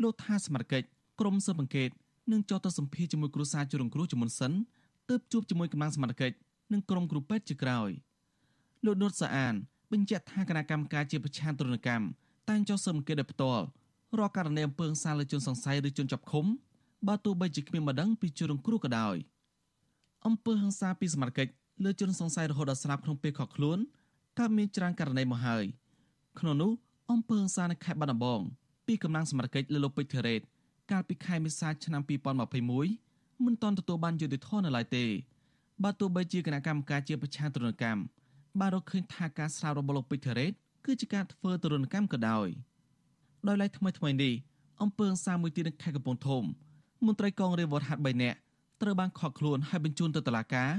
[0.02, 0.82] លោកថាសមាជិក
[1.20, 1.90] ក្រុមស៊ើបអង្កេត
[2.32, 4.52] នឹងចោទទៅសម្ភារជាមួយគ្រូសាជំរងគ្រោះជាមុនសិន
[5.08, 6.32] ទើបជួបជាមួយកម្លាំងសមាជិក
[6.72, 7.90] និងក្រុមគ្រូពេទ្យជាក្រោយ
[8.84, 9.54] លោកនុតសាអាន
[9.92, 12.06] បញ្ជាក់ថាគណៈកម្មការជាប្រឆាំងទរណកម្ម
[12.48, 13.64] តែងចោទស៊ើបអង្កេតដោយផ្ទាល់
[14.18, 16.46] រាល់ករណីអំពើហិង្សាលើជនសង្ស័យឬជនជាប់ឃុំ
[17.08, 19.16] បើទោះបីជាគ្មានម្ដងពីជនរងគ្រោះក៏ដោយ។
[20.26, 21.52] អំពើហិង្សាពីសមត្ថកិច្ច
[21.84, 23.78] លើជនសង្ស័យរហូតដល់ស្លាប់ក្នុងពេលខកខ្លួន
[24.38, 25.64] កើតមានច្រើនករណីមកហើយ
[26.38, 26.72] ក្នុងនោះ
[27.10, 28.40] អំពើហិង្សានៅខេត្តបាត់ដំបង
[28.86, 30.40] ពីកម្លាំងសមត្ថកិច្ចលើលោកពេជ្រធីរ៉េត
[30.90, 32.02] កាលពីខែមេសាឆ្នាំ
[32.72, 35.04] 2021មិនទាន់ទទួលបានយុត្តិធម៌នៅឡើយទេ
[35.82, 38.02] បើទោះបីជាគណៈកម្មការជាប្រឆាំងទរណកម្ម
[38.60, 40.52] បានរកឃើញថាការស្រាវរបស់លោកពេជ្រធីរ៉េត
[40.84, 42.48] គឺជាការធ្វើទរណកម្មក៏ដោយ
[43.48, 44.34] ដោយឡែកថ្មីថ្មីនេះ
[44.82, 46.42] អំពើហិង្សាមួយទៀតនៅខេត្តកំពង់ធំ
[47.06, 48.38] មន្ត្រីកងរាជវត្តហាត់3នាក់
[48.82, 50.70] ត្រូវបានខកខ្លួនហើយបញ្ជូនទៅតុលាការ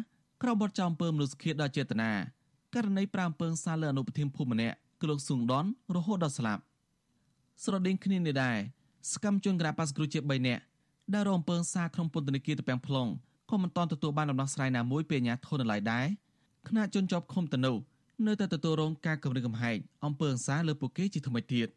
[0.42, 2.12] ក្រោមបទចោទអំពើមនុស្សឃាតដល់ចេតនា
[2.75, 6.62] ករណីប្រាំអំពើសាលើអនុប្រធានភូមិម្នាក់គឺលោកស៊ុងដនរហូតដល់ស្លាប់
[7.63, 8.58] ស្រដៀងគ្នានេះដែរ
[9.12, 10.62] សកម្មជនក្រាប៉ាសគ្រូជា3នាក់
[11.13, 13.10] ដែលរងអំពើសាក្នុងពន្ធនាគារតពាំង plong
[13.50, 16.06] ក៏មិនទាន់ទទួលបានដំណោះស្រាយណាមួយពីអាជ្ញាធរនៅឡើយដែរ
[16.68, 17.75] ខណៈជនជាប់ឃុំទៅនោះ
[18.27, 21.68] នៅតែទទួលរងការគំរាមកំហែងអំពើហិង្សាលើពួកគេជាថ្មីទៀត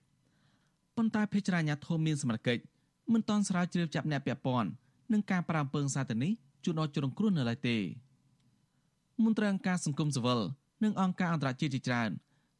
[0.97, 2.63] ប៉ុន្តែភេជ្ជរាអាញាធមមានសមត្ថកិច្ច
[3.13, 4.71] មិនទាន់ស្រាវជ្រាវចាប់អ្នកពាក់ព័ន្ធ
[5.13, 6.33] នឹងការប្រាំពើងសាទៅនេះ
[6.65, 7.77] ជួនដល់ជ្រុងគ្រោះនៅឡើយទេ
[9.25, 10.41] មន្ត្រីអង្គការសង្គមស៊ីវិល
[10.85, 12.11] និងអង្គការអន្តរជាតិជាច្រើន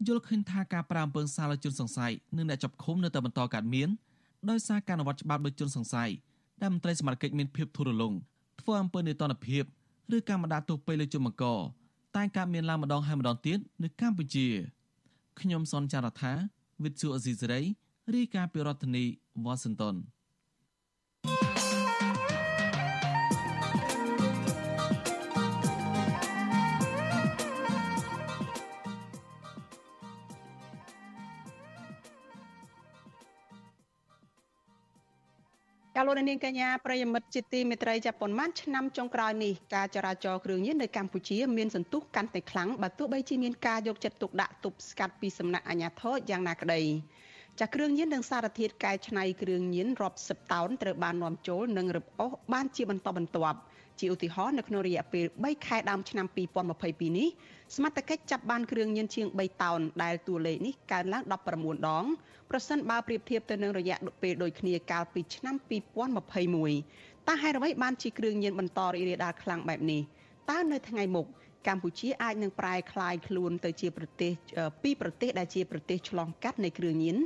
[0.07, 3.89] យល់ឃើញថាការប្រាំពើងសាលើជនសង្ស័យនិងអ្នកចាប់ឃុំនៅតែបន្តកើតមាន
[4.51, 6.11] ដោយសារការអនុវត្តច្បាប់ដោយជនសង្ស័យ
[6.61, 8.13] ដែលមន្ត្រីសមាជិកមានភាពធូររលុង
[8.61, 9.65] ធ្វើអំពើនេតនភាព
[10.17, 11.45] ឬការបណ្ដាទោសពេលលើជនបង្ក
[12.17, 14.47] តែកើតមានឡើងម្ដងហើយម្ដងទៀតនៅកម្ពុជា
[15.41, 16.33] ខ្ញុំសនចាររថា
[16.85, 17.61] វិទ្យុអេស៊ីសេរី
[18.15, 19.05] រាយការណ៍ពីរដ្ឋធានី
[19.45, 19.55] វ៉ា
[36.11, 46.81] លោកនាងកញ្ញាប្រិយមិត្តជាទីមេត្រីចាប់ប៉ុន្មានឆ្នាំចុងក្រោយនេះការចរាចរណ៍គ្រឿងញៀននៅកម្ពុជាមានសន្ទុះកាន់តែខ្លាំងបើទោះបីជាមានការយកចិត្តទុកដាក់ទប់ស្កាត់ពីសំណាក់អាជ្ញាធរយ៉ាងណាក្តី
[47.61, 53.59] ចាគ្រឿងញៀននិងសារធាតុកែច្នៃគ្រឿងញៀនរាប់សិបតោនត្រូវបាននាំចូលនិងរឹបអូសបានជាបន្តបន្ទាប់
[54.01, 56.27] ជាឧទាហរណ៍នៅក្នុងរយៈពេល3ខែដើមឆ្នាំ
[56.73, 57.29] 2022នេះ
[57.77, 62.05] សមត្ថកិច្ចចាប់បានគ្រឿងញៀនជាង3តោនដែលតួលេខនេះកើនឡើង19ដង
[62.51, 65.55] ប្រសិនបើប្រៀបធៀបទៅនឹងរយៈពេលដូចគ្នាកាលពីឆ្នាំ
[66.61, 70.01] 2021តើហេតុអ្វីបានជាគ្រឿងញៀនបន្តរីករាលដាលខ្លាំងបែបនេះ
[70.51, 71.27] តើនៅថ្ងៃមុខ
[71.69, 74.33] កម្ពុជាអាចនឹងប្រែក្លាយខ្លួនទៅជាប្រទេស
[74.83, 77.17] ពីប្រទេសដែលជាប្រទេសឆ្លងកាត់នៃគ្រឿងញៀន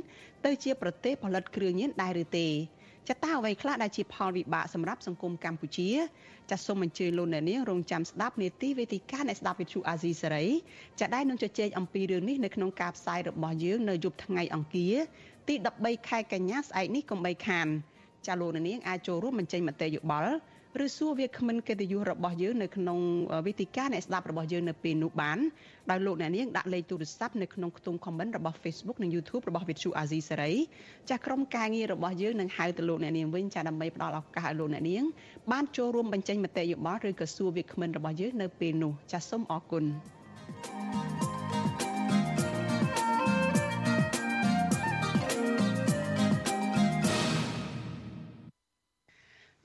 [0.45, 2.47] ទៅជាប្រទេសផលិតគ្រឿងញៀនដែរឬទេ
[3.09, 5.89] ចតាអ្វីខ្លះដែលជាផលវិបាកសម្រាប់សង្គមកម្ពុជា
[6.49, 10.45] ចាសសូមអញ្ជើញលោកអ្នកនាងរងចាំស្ដាប់នាទីវេទិកាអ្នកស្ដាប់វិទ្យុអាស៊ីសេរី
[10.99, 14.95] ចាដែលនឹងជជែកអំពីរឿងនេះនៅក្នុងការផ្សាយរបស់យើងនៅយប់ថ្ងៃអង្គារ
[15.47, 17.67] ទី13ខែកញ្ញាស្អែកនេះកុំបីខាន
[18.27, 20.33] ចាលោកអ្នកនាងអាចចូលរួមបញ្ចេញមតិយោបល់
[20.83, 22.99] ឬសួរវាគ្មិនកិត្តិយសរបស់យើងនៅក្នុង
[23.45, 25.37] វេទិកាអ្នកស្ដាប់របស់យើងនៅពេលនោះបាន
[25.89, 30.55] ដោយលោកអ្នកនាងដាក់លេខទូរស័ព្ទនៅក្នុងខ្ទង់ comment របស់ Facebook និង YouTube របស់ Vithu Azizi Serai
[31.09, 35.03] ចាស់ក្រុមការងាររបស់យើងនឹងហៅទៅលោកអ្នកនាងវិញចាដើម្បីផ្ដល់ឱកាសឲ្យលោកអ្នកនាង
[35.51, 39.83] បានចូលរួមបញ្ចេញមតិយោបល់ឬក៏សួរវាគ្មិនរបស់យើងនៅពេលនោះចាសសូមអរគុណ
[40.65, 41.44] thank you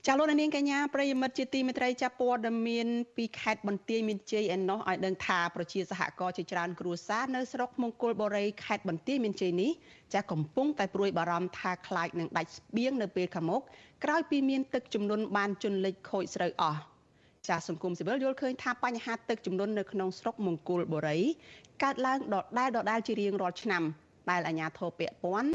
[0.07, 9.71] ចាលោកនាងកញ្ញាប្រិយមិត្តជាទីមេត្រីចាប់ព័ត៌មានពីខេត្តបន្ទាយមានជ័យឯណោះឲ្យដឹងថាប្រជាសហគមន៍ជាច្រើនគ្រួសារនៅស្រុកមង្គលបុរីខេត្តបន្ទាយមានជ័យនេះ
[10.13, 13.61] ចាកំពុងតែព្រួយបារម្ភថាខ្លាចនឹងដាច់ស្បៀងនៅពេលខាងមុខ
[14.03, 16.79] ក្រោយពីមានទឹកជំនន់បានជន់លិចខូចស្រូវអស់
[17.47, 21.19] ចាសង្គមស៊ីវិលយល់ឃើញថាបញ្ហាទឹកជំនន់នៅក្នុងស្រុកមង្គលបុរី
[21.83, 23.83] កើតឡើងដដែលដដែលជារៀងរាល់ឆ្នាំ
[24.29, 25.51] ដែលអាជ្ញាធរពាក់ព័ន្ធ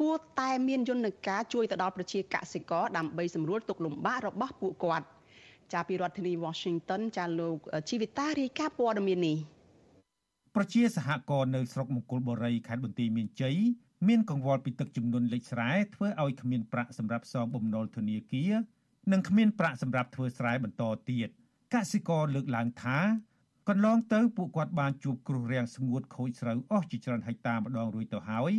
[0.00, 5.06] គួរតែមានយន្តការជួយទៅដល់ប្រជាកសិករដើម្បីសម្រួលទុកលំបាករបស់ពួកគាត់
[5.72, 7.56] ចាពីរដ្ឋធានី Washington ចាលោក
[7.88, 9.38] ជីវិតារាយការណ៍ព័ត៌មាននេះ
[10.56, 13.56] ប្រជាសហគមន៍នៅស្រុកមង្គលបុរីខេត្តបន្ទាយមានជ័យ
[14.08, 18.52] មានកង្វល់ពីទឹកជំនន់លិចស្រែធ្វើឲ្យគ្មានប្រាក់សម្រាប់សងបំណុលធនាគារ
[19.12, 21.28] និងគ្មានប្រាក់សម្រាប់ធ្វើស្រែបន្តទៀត
[21.74, 22.98] កសិករលើកឡើងថា
[23.68, 28.52] កន្លងទៅពួកគាត់បានជួបគ្រោះរាំងស្ងួតខូចស្រូវអស់ជាច្រើនហិកតាម្ដងរួចទៅហើយ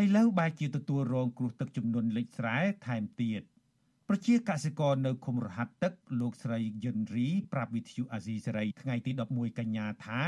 [0.00, 3.42] ឥឡូវបែរជាទទួលរងគ្រោះទឹកជំនន់លិចស្រែថែមទៀត
[4.08, 10.22] ប្រជាកសិករនៅឃុំរហាត់ទឹកលោកស្រីយិនរីប្រាប់វិទ្យុអាស៊ីសេរីថ្ងៃទី11កញ្ញាថា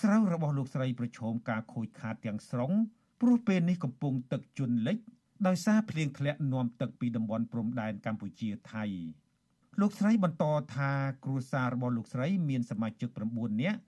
[0.00, 2.72] ស្រូវរបស់លោកស្រីប្រឈមការខូចខាតទាំងស្រុង
[3.20, 4.98] ព្រោះពេលនេះកំពុងទឹកជន់លិច
[5.46, 8.84] ដោយសារភ្លៀងធ្លាក់នាំទឹកពីតំបន់ព្រំដែនកម្ពុជាថៃ
[9.80, 10.44] លោកស្រីបន្ត
[10.76, 10.90] ថា
[11.24, 13.78] គ្រួសាររបស់លោកស្រីមានសមាជិក9នាក់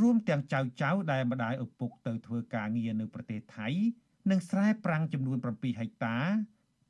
[0.00, 3.68] រួមទាំងចៅចៅដែលម្ដាយឪពុកទៅធ្វើការងារនៅប្រទេសថៃ
[4.30, 6.18] និងស្រែប្រាំងចំនួន7ហិកតា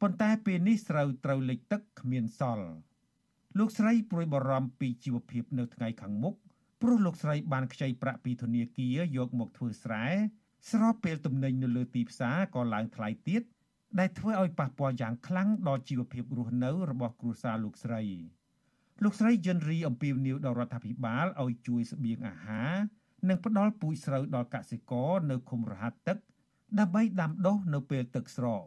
[0.00, 2.68] ប៉ុន្តែពេលនេះស្រូវត្រូវលិចទឹកគ្មានសល់
[3.58, 6.34] លោកស្រីព្រួយបារម្ភពីជីវភាពនៅថ្ងៃខាងមុខ
[6.82, 10.06] ព្រោះលោកស្រីបានខ្ចីប្រាក់ពីធនាគារយកមកធ្វើស្រែ
[10.70, 13.42] ស្របពេលទំនិញនៅលើទីផ្សារក៏ឡើងថ្លៃទៀត
[13.98, 18.02] ដែលធ្វើឲ្យប៉ះពាល់យ៉ាងខ្លាំងដល់ជីវភាពរស់នៅរបស់គ្រួសារលោកស្រី
[19.02, 22.72] លោកស្រីយិនរីអំពីវនីវដល់រដ្ឋាភិបាលឲ្យជួយស្បៀងអាហារ
[23.28, 26.18] និងផ្ដល់ពូជស្រូវដល់កសិករនៅឃុំរហាត់ទឹក
[26.78, 28.64] ដើម្បីដាំដុះនៅពេលទឹកស្រក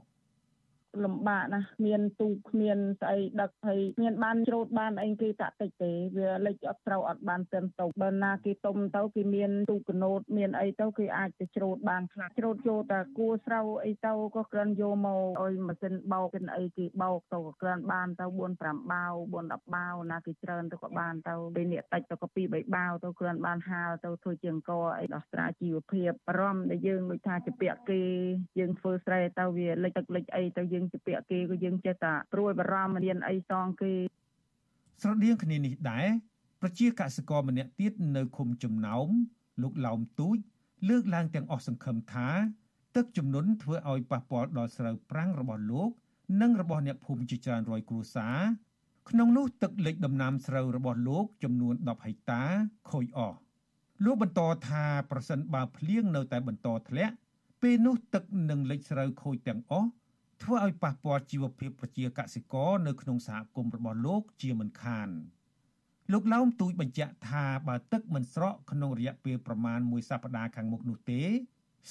[1.06, 28.04] លំបាកណាស់មានទូកគ្មានស្អីដឹកហើយមានបានច្រូតបានអីគេតាក់តិចទេវាលិចអត់ត្រូវអត់បានต็មទៅបើណាគេទុំទៅគេមានទូកកណូតមានអីទៅគេអាចទៅច្រូតបានខ្លះច្រូតយកតែគួស្រូវអីទៅក៏ក្រាន់យកមកឲ្យម៉ាស៊ីនបោកគេអីគេបោកទៅក៏ក្រាន់បានទៅ4 5បាវ4 10បាវណាគេច្រើនទៅក៏បានទៅពេលនេះតិចទៅក៏2 3បាវទៅក្រាន់បានហាលទៅធ្វើជាអង្គអីដោះស្រាយជីវភាពអារម្មណ៍ដែលយើងដូចថាជាពាក់គេ
[28.60, 33.94] យើងធ្វើស្រែទៅវាលិចទឹកលិចអីទៅយើងយើងជាពាក្យគេក៏យើងចេះតែព្រួយបារម្ភមានអីសងគេ
[35.02, 36.08] ស្រដៀងគ្នានេះដែរ
[36.62, 39.08] ប្រជាកសិករម្នាក់ទៀតនៅឃុំចំណោម
[39.62, 40.38] លោកឡោមទូច
[40.89, 42.28] លើកឡើងទាំងអស់សង្ឃឹមថា
[42.96, 45.89] ទឹកជំនន់ធ្វើឲ្យប៉ះពាល់ដល់ស្រូវប្រាំងរបស់លោក
[46.41, 48.39] និងរបស់អ្នកភូមិជាច្រើនរយគ្រួសារ
[49.10, 52.44] ក្នុងនោះទឹកលិចដំណាំស្រូវរបស់លោកចំនួន10ហិកតា
[52.91, 53.38] ខូចអស់
[54.06, 57.15] លោកបន្តថាប្រសិនបើភ្លៀងនៅតែបន្តធ្លាក់
[57.62, 59.89] ពេលនោះទឹកនឹងលិចស្រូវខូចទាំងអស់
[60.43, 65.10] ធ្វើឲ្យប៉ះពាល់ជីវភាពប្រជាកសិករនៅក្នុងសហគមន៍របស់លោកជាមិនខាន
[66.12, 71.21] លោកឡោមទូចបញ្ជាក់ថាបើទឹកមិនស្រកក្នុងរយៈពេលប្រមាណមួយសប្តាហ៍ខាងមុខនោះទេ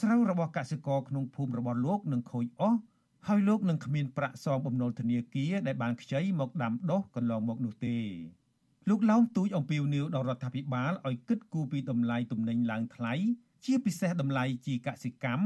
[0.01, 2.79] ស្រូវរបស់កសិករក្នុងភូមិរបស់លោកនឹងខូចអស់
[3.29, 7.99] ហើយលោកនឹងគ្មានប្រាក់សងបំណុលធនាគារដែលបានខ្ចីមកដាំដុះកន្លងមកនោះទេ
[8.89, 13.15] លោកឡោមទូចអំពាវនាវដល់រដ្ឋាភិបាលឲ្យគិតគូរពីតម្លៃទំនិញឡើងថ្លៃ
[13.65, 15.45] ជាពិសេសតម្លៃជីកសិកម្ម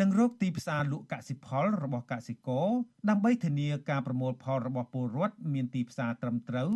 [0.00, 2.68] និងរកទីផ្សារលក់កសិផលរបស់កសិករ
[3.08, 6.70] ដើម្បីធានាការប្រមូលផលរបស់ពលរដ្ឋមានទីផ្សារត្រឹមត្រូវ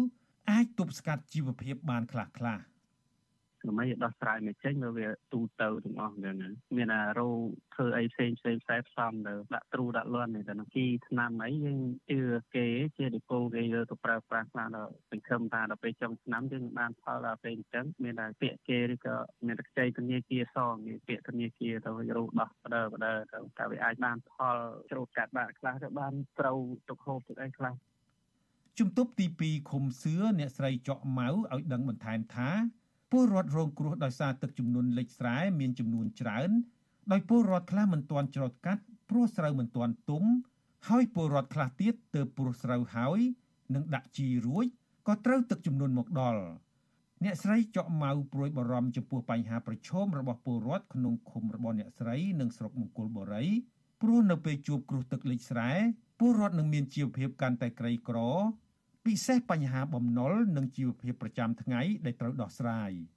[0.50, 2.58] អាចទប់ស្កាត់ជីវភាពបានខ្លះខ្លះ។
[3.68, 6.36] ដើម្បីដោះស្រាយមកចេញមកវាទូទៅទាំងអស់ហ្នឹង
[6.76, 7.30] មានអារោ
[7.74, 12.20] ធ្វើអីផ្សេងផ្សេងខ្សែផ្សំទៅដាក់ទ្រូដាក់លន់ទៅនឹងជីឆ្នាំអីយើងជឿ
[12.56, 24.56] គេជាឌីពូគេយកទៅប្រើប្រាស់ខ្លះដល់សង្ឃឹមថាដល់ពេលចុងឆ្នាំយើងបានផលដល់ពេលអញ្ចឹងមានតែពាក្យគេឬក៏មានតែខ្ចីធនាគារសងគេពាក្យធនាគារទៅរោដោះបដើបដើទៅតែវាអាចបានផល
[24.90, 27.74] ច្រូតកាត់បាក់ខ្លះទៅបានត្រូវទុកហូបទឹកអីខ្លះ
[28.78, 32.50] ជំទប់ទី2ឃុំសឿអ្នកស្រីចော့ម៉ៅឲ្យដឹងបន្ថែមថា
[33.10, 36.50] ពលរដ្ឋរងគ្រោះដោយសារទឹកជំនន់លិចស្រែមានចំនួនច្រើន
[37.12, 40.24] ដោយពលរដ្ឋខ្លះមិនទាន់ច្រូតកាត់ព្រោះស្រូវមិនទាន់ទុំ
[40.88, 43.20] ហើយពលរដ្ឋខ្លះទៀតទើបព្រោះស្រូវហើយ
[43.74, 44.66] នឹងដាក់ជីរួច
[45.06, 46.42] ក៏ត្រូវទឹកជំនន់មកដល់
[47.24, 53.44] អ្នកស្រីចော့ម៉ៅព្រួយបារម្ភចំពោះបញ្ហាប្រឈមរបស់ពលរដ្ឋក្នុងឃុំរបស់អ្នកស្រីនិងស្រុកមង្គលបុរី
[54.02, 55.70] ព្រោះនៅពេលជួបគ្រោះទឹកលិចស្រែ
[56.18, 58.18] ពលរដ្ឋនឹងមានជីវភាពកាន់តែក្រីក្រ
[59.06, 62.92] ពិសេសបញ្ហាបំណុលនិងជីវភាពប្រចាំថ្ងៃដែលត្រូវដោះស្រាយ។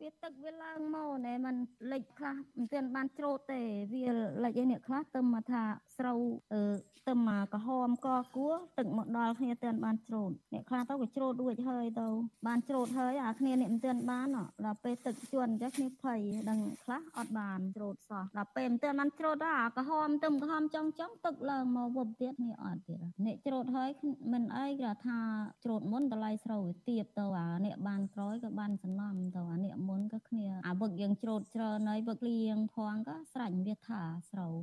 [0.00, 1.56] វាទឹកវាឡើងមកណែมัน
[1.92, 3.60] លិចខ្លះមិនទាន់បានច្រូតទេ
[3.94, 4.06] វា
[4.44, 5.62] លិចឯនេះខ្លះទៅមកថា
[5.98, 6.18] ស្រូវ
[6.52, 6.62] អឺ
[7.08, 12.08] ទៅមកក្រហមកគួរទឹកមកដល់គ្នាទាន់បានច្រូតអ្នកខ្លះទៅក៏ច្រូតរួចហើយទៅ
[12.46, 14.28] បានច្រូតហើយអាគ្នានេះមិនទាន់បាន
[14.66, 23.90] ដល់ពេលទឹកជន់អញ្ចឹងគ្នាភ័យដឹងខ្លះអត់បានច្រូតសោះដល់ពេលមិនទាន់បានច្រូតដល់អាក្រហមទៅក្រហមចង់ចង់ទឹកឡើងមកវឹបទៀតនេះអត់ទៀតអ្នកច្រូតហើយ
[24.32, 25.20] មិនអីគេថា
[25.64, 34.54] ច្រូតមុនតម្លៃស្រូវវាទៀបទៅអាអ្នកបានក្រោយក៏បានសំណំទៅអាអ្នកមុនក៏គ្នាអាវឹកយើងច្រូតច្រើនហើយវឹកលៀងផងក៏ស្រាច់វាថាស្រូវ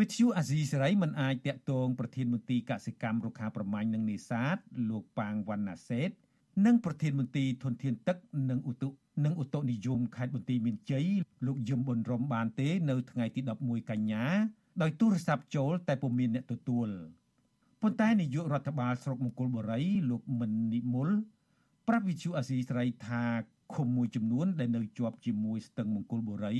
[0.00, 4.56] វិទ្យុអាស៊ីសេរីមិនអាចតាក់ទងប្រធានមន្ត្រីកសិកម្មរុក្ខាប្រមាញ់និងនេសាទ
[4.90, 6.10] លោកប៉ាងវណ្ណាសេត
[6.66, 8.16] និងប្រធានមន្ត្រីធនធានទឹក
[8.50, 8.88] និងឧតុ
[9.24, 11.06] និងឧតុនិយមខេត្តបន្ទាយមានជ័យ
[11.46, 14.24] លោកយឹមប៊ុនរំបានទេ នៅថ្ងៃទី11កញ្ញា
[14.82, 16.88] ដោយទូរស័ព្ទចូល តែពុំមានអ្នកទទួល
[17.82, 21.08] ប៉ុន្តែនាយករដ្ឋបាលស្រុកមង្គលបុរី លោកមិននិមល
[21.88, 23.24] ប្រាប់វិទ្យុអាស៊ីសេរីថា
[23.74, 26.56] ឃុំមួយចំនួន ដែលនៅជាប់ជាមួយស្ទឹងមង្គលបុរី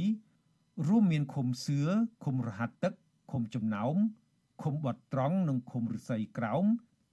[0.88, 1.78] រួមមានឃុំសឿ
[2.24, 2.94] ឃុំរហាត់ទឹក
[3.30, 3.94] ឃុំចំណោម
[4.62, 6.64] ឃុំបត់ត្រង់និងឃុំរស័យក្រោម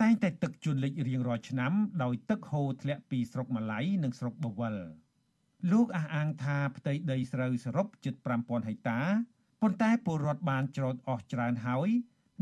[0.01, 4.75] តែងតែទឹកជន់លិចរៀងរាល់ឆ្នាំដោយទឹកហូរធ្លាក់ពីស្រុកម៉ាឡៃនិងស្រុកបវល
[5.71, 8.99] លោកអះអាងថាផ្ទៃដីស្រូវសរុបជិត5000ហិកតា
[9.61, 11.89] ប៉ុន្តែពលរដ្ឋបានច្រូតអស់ច្រើនហើយ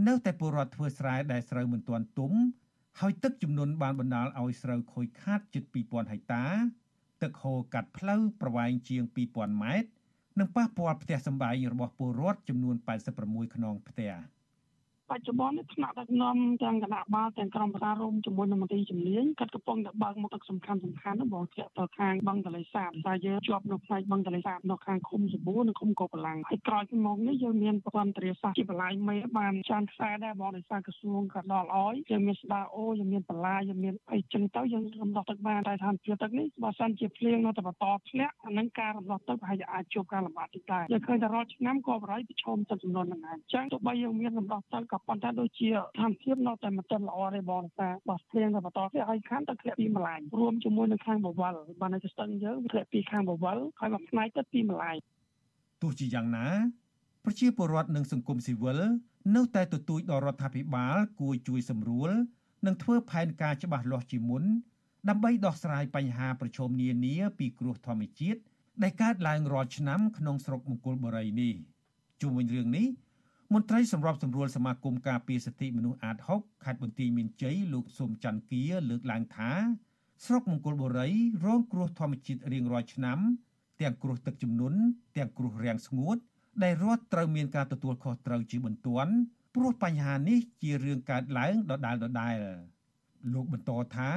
[0.07, 2.33] នៅតែពលរដ្ឋធ្វើស្រែដែលស្រូវមិនទាន់ទុំ
[2.99, 6.45] ហើយទឹកជំនន់បានបណ្ដាលឲ្យស្រូវខូចខាតជិត2000ហិកតា
[7.21, 9.03] ទឹកហូរកាត់ផ្លូវប្រវែងជាង
[9.33, 9.89] 2000ម៉ែត្រ
[10.39, 12.75] និងប៉ះពាល់ផ្ទះសម្បែងរបស់ពលរដ្ឋចំនួន
[13.15, 14.11] 86ខ្នងផ្ទះ។
[15.11, 54.95] បច្ចុប្បន្នថ្នាក់ដឹកនាំទាំងគណៈបាលទាំងក្រុមប្រការរួមជាមួយនឹងមន្ត្រីជំនាញកាត់កំពុងតែបើកមុខទឹកសំខាន់សំខាន់បងធ្លាក់ទៅខាងបឹងទលេសាបតែយើងជាប់នៅផ្នែកបឹងទលេសាបនៅខាងឃុំសបួរនិងឃុំកោបឡាំងហើយក្រោយពីមកនេះយើងមានប្រព័ន្ធទ្រាសាស្ត្រជាបលាយមេបានចានខ្សែដែរបងដោយសារក្រសួងក៏ដល់អោយយើងមានស្ដាអូយើងមានបលាយើងមានអីចឹងទៅយើងរំដោះទឹកបានតែឋានភាពទឹកនេះបើសិនជាភ្លៀងនៅតែបន្តធ្លាក់អានឹងការរំដោះទឹកប្រហែលជាអាចជួបការលំបាកតិចដែរយើងឃើញតែរាល់ឆ្នាំក៏បរិយប្រឈមទឹកចំនួនហ្នឹងដែរអញ្ចឹងទោះបីយើងមានរំដោះទឹកក៏ប៉ុន្តែដូចជាធម្មភាពនៅតែមិនទាន់ល្អទេបងថាបោះភ្លៀងទៅបន្តទៀតហើយខាងទៅធ្លាក់ពីម្លាយរួមជាមួយនឹងខាងបវលបានតែស្ទឹងយើងធ្លាក់ពីខាងបវលហើយមកផ្នែកទៅពីម្លាយ
[55.81, 56.47] ទោះជាយ៉ាងណា
[57.25, 58.79] ប្រជាពលរដ្ឋនិងសង្គមស៊ីវិល
[59.35, 62.09] នៅតែទទូចដល់រដ្ឋាភិបាល គួរជួយសម្រួល
[62.65, 64.43] និងធ្វើផែនការច្បាស់លាស់ជាមុន
[65.09, 68.39] ដើម្បីដោះស្រាយបញ្ហាប្រឈមនានាពីគ្រោះធម្មជាតិ
[68.83, 71.53] ដែលកើតឡើងរាល់ឆ្នាំក្នុងស្រុកមង្គលបុរីនេះ
[72.21, 72.87] ជុំវិញរឿងនេះ
[73.53, 79.51] មន្ត្រីសម្របសម្រួលសមាគមការពារសិទ្ធិមនុស្សអាត6ខេត្តបន្ទាយមានជ័យលោកសុំច័ន្ទគាលើកឡើងថា
[80.25, 81.09] ស្រុកមង្គលបុរី
[81.45, 83.19] រងគ្រោះធម្មជាតិរៀងរាល់ឆ្នាំ
[83.81, 84.79] ទាំងគ្រោះទឹកជំនន់
[85.17, 86.17] ទាំងគ្រោះរាំងស្ងួត
[86.63, 89.13] ដែលរដ្ឋត្រូវមានការទទួលខុសត្រូវជាបន្ទាន់
[89.55, 92.35] ព្រោះបញ្ហានេះជារឿងកើតឡើងដដែលដដែល
[93.33, 94.11] លោកបន្តថា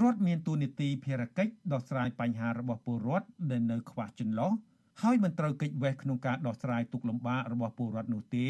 [0.00, 4.52] រដ្ឋមានទូនីតិភារកិច្ចដោះស្រាយបញ្ហារបស់ពលរដ្ឋដែលនៅខ្វះចន្លោះ
[5.02, 8.48] ហើយមិនត្រូវកិច្ចវេះក្នុងការដោះស្រាយទុកលំបាករបស់ពលរដ្ឋនោះទេ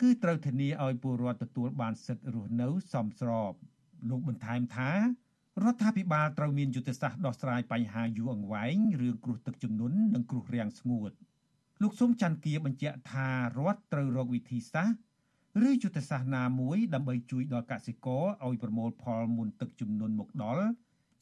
[0.00, 3.52] គឺត្រូវធានាឲ្យពលរដ្ឋទទួលបានសិទ្ធិរស់នៅសមស្រប
[4.10, 4.90] លោកបន្ថែមថា
[5.62, 11.10] រដ្ឋាភិបាលត្រូវមានយុទ្ធសាស្ត្រដោះស្រាយបញ្ហាយូរអង្វែងរឿងគ្រោះទឹកជំនន់និងគ្រោះរាំងស្ងួត
[11.82, 20.64] លោកសុំច័ន្ទគាបញ្ជាក់ថារដ្ឋត្រូវរកវិធីសាស្ត្រឬយុទ្ធសាស្ត្រណាមួយដើម្បីជួយដល់កសិករឲ្យប្រមូលផលមុនទឹកជំនន់មកដល់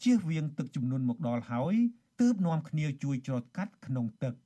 [0.02, 1.74] ជៀសវាងទឹកជំនន់មកដល់ហើយ
[2.22, 4.34] ទើបនាំគ្នាជួយច្រូតកាត់ក្នុងទឹក។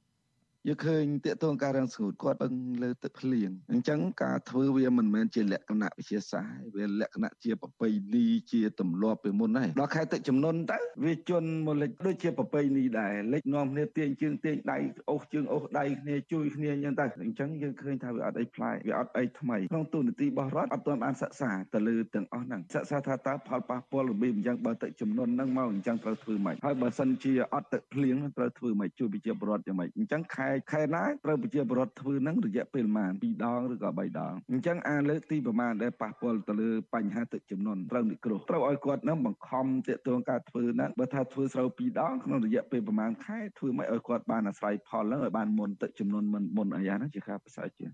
[0.69, 2.53] យើងឃើញតេតងការរាំងស្ងួតគាត់ពឹង
[2.83, 14.79] លើទឹកភ្លៀងអញ្ចឹងការធ្វើវាមិនមែនជាលក្ខណៈវិទ្យាសាស្ត្រវាលក្ខណៈជាប្រពៃណីជាទម្លាប់ពីមុនហើយដល់ខែទឹកចំនួនទៅវាជន់មកលេចដូចជាប្រពៃណីដែរលេចនាំគ្នាទាញជើងទាញដៃ
[15.11, 47.91] អូសជើងអូសដៃគ្នាជួយគ្នាអញ្ចឹងទៅអញ្ចឹងយើងឃើញថាវាអត់អីប្លែកវាអត់អីថ្មីក្នុងទូនាទីរបស់រដ្ឋអត់ទាន់បានសិក្សាទៅលើទាំងអស់ហ្នឹងសិក្សាថាតើផលប៉ះពាល់របៀបអញ្ចឹងបើទឹកចំនួនហ្នឹងមកអញ្ចឹងត្រូវធ្វើម៉េចហើយបើសិនជាអត់ទឹកភ្លៀងត្រូវធ្វើម៉េចជួយប្រជាពលរដ្ឋយ៉ាងម៉េចអញ្ចឹងខែខែណាត្រូវប្រជាពលរដ្ឋធ្វើនឹងរយៈពេលប្រហែល2ដងឬក៏3ដងអញ្ចឹងអាលើកទីប្រមាណដែលប៉ះពាល់ទៅលើបញ្ហាទឹកជំនន់ត្រូវនិគ្រោះត្រូវឲ្យគាត់នឹងបង្ខំតាកតងការធ្វើហ្នឹងបើថាធ្វើស្រូវ2ដងក្នុងរយៈពេលប្រហែលខែធ្វើមិនឲ្យគាត់បានអាស្រ័យផលហ្នឹងឲ្យបានមុនទឹកជំនន់មុនមុនអាយ៉ាហ្នឹងជាការប្រសើរជាង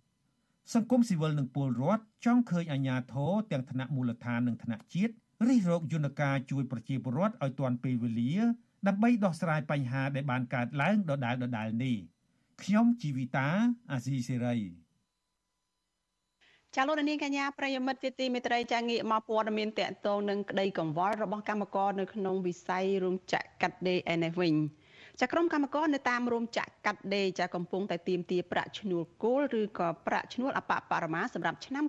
[0.75, 5.13] សង្គមស៊ីវិលនិងពលរដ្ឋចង់ឃើញអាជ្ញាធរទាំងថ្នាក់មូលដ្ឋាននិងថ្នាក់ជាតិ
[5.49, 8.35] រិះរកយន្តការជួយប្រជាពលរដ្ឋឲ្យទាន់ពេលវេលា
[8.89, 11.97] ដើម្បីដោះស្រាយបញ្ហាដែលបានកើតឡើងដដែលដដែលនេះ
[12.63, 13.49] ខ្ញុំជីវិតា
[13.93, 14.57] អាស៊ីសេរី
[16.77, 24.55] ចាលោកនាងកញ្ញាប្រិយមិត្តជាទីមេត្រីចាងាកមកព័ត៌មានតកតងនឹងក្តីកង្វល់របស់កម្មករនៅក្នុងវិស័យរោងចក្រកាត់ដេរឯនេះវិញ
[25.21, 31.85] ចាក្រុមកម្មករនៅតាមរោងចក្រកាត់ដេរចាកំពុងតែទាមទារប្រាក់ឈ្នួលគោលឬក៏ប្រាក់ឈ្នួលអបបរមាសម្រាប់ឆ្នាំ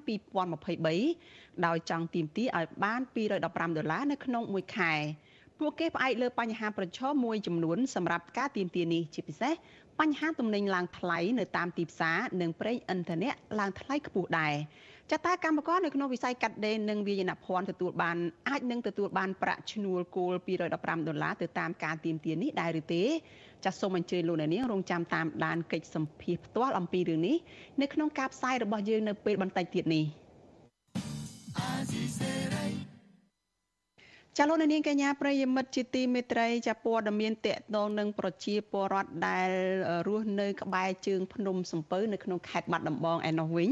[0.81, 3.49] 2023ដោយចង់ទាមទារឲ្យបាន215ដុ
[3.83, 4.93] ល្លារនៅក្នុងមួយខែ
[5.59, 9.53] ពួកគេផ្អែកលើបញ្ហាប្រឈមមួយចំនួនសម្រាប់ការទាមទារនេះជាពិសេស
[9.99, 14.53] បញ្ហាទំនិញឡើងថ្លៃនៅតាមទីផ្សារនិងប្រេងឥន្ធនៈឡើងថ្លៃខ្ពស់ដែរ
[15.11, 18.17] ចតាកម្មករនៅក្នុងវិស័យកាត់ដេរនិងវាយនភ័ណ្ឌទទួលបាន
[18.49, 20.33] អាចនឹងទទួលបានប្រាក់ឈ្នួលគោល
[20.71, 23.03] 215ដុល្លារទៅតាមការទៀមទាននេះដែរឬទេ
[23.65, 27.37] ចាសសូមអញ្ជើញលោកអ្នកនាងរងចាំតាមដានកិច្ចសម្ភាសផ្ទាល់អំពីរឿងនេះ
[27.81, 30.05] នៅក្នុងការផ្សាយរបស់យើងនៅពេលបន្តិចទៀតនេះ
[34.37, 39.49] ចាលោកនាងកញ្ញាប្រិយមិត្តជាទីមេត្រីចាព័ត៌មានតកតងនឹងប្រជាពលរដ្ឋដែល
[40.07, 43.69] រស់នៅ ក្បែរជើងភ្នំសំពៅនៅក្នុងខេត្តបាត់ដំបងឯណោះវិញ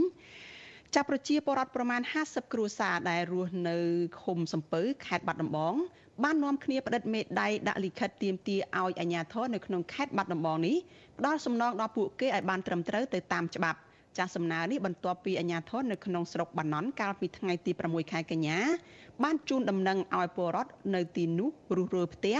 [0.95, 3.78] ចាប់ប្រជាពលរដ្ឋប្រមាណ50គ្រួសារដែលរស់នៅ
[4.21, 5.76] ឃុំសំពៅខេត្តបាត់ដំបង
[6.24, 10.76] បាននាំគ្នាផ្តិតមេដៃដាក់លិខិតទាមទារឲ្យអាជ្ញាធរនៅក្នុងខេត្តបាត់ដំបងនេះ
[11.17, 13.80] ផ្ដល់សំណងដល់ពួកគេឲ្យបានត្រឹមត្រូវទៅតាមច្បាប់
[14.17, 18.60] ចាស់សំណើនេះបន្ទាប់ពីអាជ្ញាធរនៅក្នុងស្រុកបាណន់កាលពីថ្ងៃទី6ខែកញ្ញា
[19.24, 22.38] បានជូនដំណឹងឲ្យពលរដ្ឋនៅទីនោះរុះរើផ្ទះ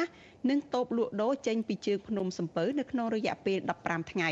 [0.50, 4.30] និងតូបលក់ដូរចេញពីជើងភ្នំសំពៅនៅក្នុងរយៈពេល15ថ្ងៃ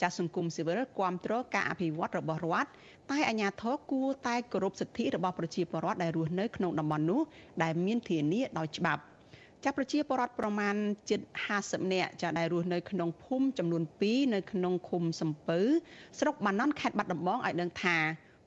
[0.00, 2.70] ចាស់សង្គមស៊ីវិលគាំទ្រការអភិវឌ្ឍរបស់រដ្ឋ
[3.10, 7.20] តែអាជ្ញាធរគួរតែគោរពសិទ្ធិរបស់ប្រជាពលរដ្ឋដែលរស់នៅក្នុងតំបន់នោះ
[7.62, 9.02] ដែលមានធានាដោយច្បាប់
[9.64, 10.74] ចាប់ប្រជាពលរដ្ឋប្រមាណ
[11.10, 11.20] ជិត
[11.56, 15.60] 50នាក់ចាដែលរស់នៅក្នុងភូមិចំនួន2នៅក្នុងឃុំសំពៅ
[16.18, 17.96] ស្រុកបាណន់ខេត្តបាត់ដំបងឲ្យដឹងថា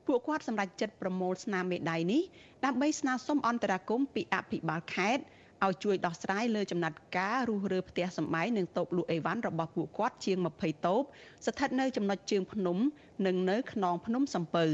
[0.07, 2.21] ពួកគាត់សម្រេចចិត្តប្រមូលស្នាមមេដៃនេះ
[2.65, 5.23] ដើម្បីស្នើសុំអន្តរាគមន៍ពីអភិបាលខេត្ត
[5.65, 11.01] ឲ្យជួយដោះស្រាយលើចំណាត់ការរុះរើផ្ទះសម្បែងនិងតូបលក់អីវ៉ាន់របស់ពួកគាត់ជាង20តូប
[11.45, 12.77] ស្ថិតនៅចំណុចជើងភ្នំ
[13.25, 14.65] និងនៅខ្នងភ្នំសំពៅ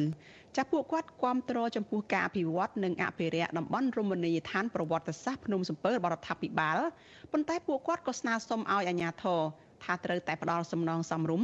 [0.58, 6.78] ចាស់ពួកគាត់គាំទ្រចំពោះការអភិវឌ្ឍនិងអភិរក្សតំបន់រមណីយដ្ឋានប្រវត្តិសាស្ត្រភ្នំសំពៅរបស់រដ្ឋាភិបាល
[7.32, 9.42] ប៉ុន្តែពួកគាត់ក៏ស្នើសុំឲ្យអាជ្ញាធរ
[9.84, 11.44] ថាត្រូវតែផ្ដល់សំណងសំរុំ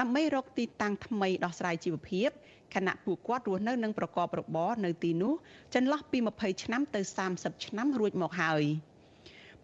[0.00, 2.28] ដើម្បីរកទីតាំងថ្មីដោះស្រាយជីវភាព
[2.74, 5.34] ខណៈពួកគាត់រស់នៅនិងប្រកបរបរនៅទីនោះ
[5.74, 7.00] ចន្លោះពី20ឆ្នាំទៅ
[7.32, 8.64] 30ឆ្នាំរួចមកហើយ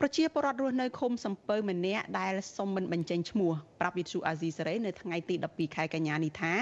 [0.01, 6.55] ប្រជាពលរដ្ឋរស់នៅឃុំសំពៅម្នាក់ដែលសុំមិនបញ្ចេញឈ្មោះប្រាប់វិទ្យុអាស៊ីសេរីនៅថ្ងៃទី12ខែកញ្ញានេះថា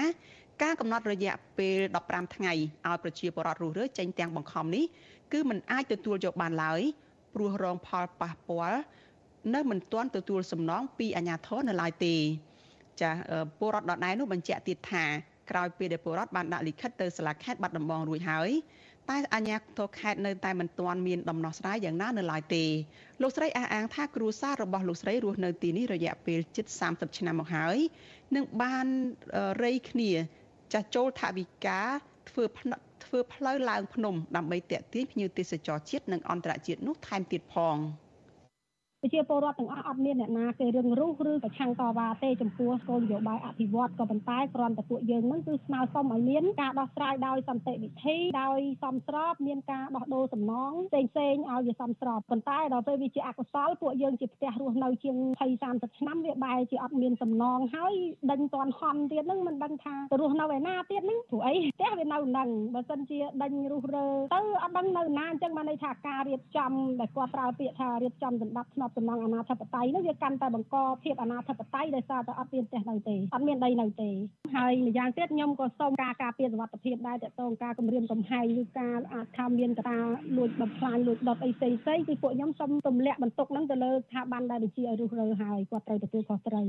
[0.63, 2.53] ការកំណត់រយៈពេល15ថ្ងៃ
[2.87, 4.85] ឲ្យប្រជាពលរដ្ឋរស់រើចេញទាំងបង្ខំនេះ
[5.31, 6.81] គឺมันអាចទទួលយកបានឡើយ
[7.33, 8.79] ព្រោះរងផលប៉ះពាល់
[9.55, 12.15] នៅមិនទាន់ទទួលសំណងពីអាជ្ញាធរនៅឡើយទេ
[13.01, 13.11] ចា
[13.59, 15.05] ពលរដ្ឋដដែលនោះបញ្ជាក់ទៀតថា
[15.49, 18.49] ក្រោយពេលដែលពលរដ្ឋបានដាក់លិខិតទៅសាលាខេត្តបាត់ដំបងរួចហើយ
[19.09, 22.65] តែអាជ្ញាធរខេត្តនៅតែមិនទាន់មានដំណោះស្រាយយ៉ាងណានៅឡើយទេ
[23.21, 27.77] លោកស្រីអះអាងថាគ្រួសាររបស់លោកស្រីរស់នៅទីនេះរយៈពេលជិត30ឆ្នាំមកហើយ
[28.35, 28.87] នឹងបាន
[29.63, 30.11] រៃគ្នា
[30.73, 31.79] ចាស់ចូលថវិកា
[32.29, 32.43] ធ្វើ
[33.05, 37.77] ធ្វើផ្លូវឡើងភ្នំដើម្បីតេទៀងភ្ញៀវទេសចរជាតិនិងអន្តរជាតិនោះថែមទៀតផង។
[39.03, 57.93] ប្រជាពលរដ្ឋទាំងអស់អត់មានអ្នកណាគេរឹងរូសឬប្រឆាំងតវ៉ាទេចំពោះគោលនយោបាយអភិវឌ្ឍក៏ប៉ុន្តែគ្រាន់តែពួកយើងនឹងគឺស្នើសុំឲ្យមានការដោះស្រាយដោយសន្តិវិធីដោយសមស្របមានការដោះដូរសំណងផ្សេងផ្សេងឲ្យវាសមស្របប៉ុន្តែដល់ពេលវាជាអកុសលពួកយើងជាផ្ទះរស់នៅជាង20 30ឆ្នាំវាបែរជាអត់មានសំណងហើយ
[58.31, 74.09] ដេញតន់ហន់ទៀតហ្នឹងមិនដឹងថាទៅរស់នៅឯណាទៀតហ្នឹងព្រោះអីផ្ទះវានៅនឹងបើសិនជាដេញរុះរើទៅអត់ដឹងនៅណាអញ្ចឹងបានន័យថាការរៀបចំដែលគាត់ប្រើពាក្យថារៀបចំសម្ដាប់ធ្នាប់ត់សំណងអាណាធិបតេយ្យនោះវាកាន់តែបង្កភាពអាណាធិបតេយ្យដោយសារតែអត់មានផ្ទះនៅទេអត់មានដីនៅទេ
[74.55, 80.05] ហើយម្យ៉ាងទៀតខ្ញុំក៏សូមការការពារសុវត្ថិភាពដែរតើតងការគម្រាមកំហែងឬការអាចថាមានការ
[80.37, 86.67] លួចបំផ្លាញលួចដុតអីផ្សេងៗគឺពួកខ្ញុំសូមទម្លាក់បន្ទុកហ្នឹងទៅលើស្ថាប័នដែលបញ្ជាឲ្យរុះរើហើយគាត់ត្រូវទទួលខុសត្រូវ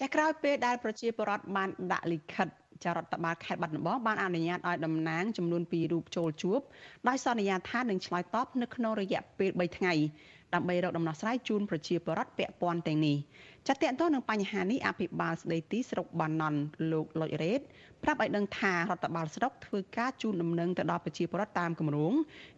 [0.00, 2.48] ចាក្រោយពេលដែលប្រជាពលរដ្ឋបានដាក់លិខិត
[2.84, 6.60] ចារដ្ឋបាលខេត្តបាត់ដំបងបានអនុញ្ញាតឲ្យតំណាងចំនួន2រូបចូលជួប
[7.08, 9.94] ដោយសន្យាថានឹងឆ្លើយតបនៅក្នុងរយៈពេល3ថ្ងៃ
[10.54, 13.16] ដើម្បីរកដំណោះស្រាយជូនប្រជាពលរដ្ឋពាក់ព័ន្ធទាំងនេះ
[13.66, 16.60] ចាត់តទៅនឹងបញ្ហានេះអភិបាលស្ដីទីស្រុកបាណន់
[16.92, 17.60] លោកលុចរ៉េត
[18.02, 22.14] ប្រាប់ឲ្យដឹងថារដ្ឋបាលស្រុកធ្វើការជូនដំណឹងទៅដល់ប្រជាពលរដ្ឋតាមគម្រោង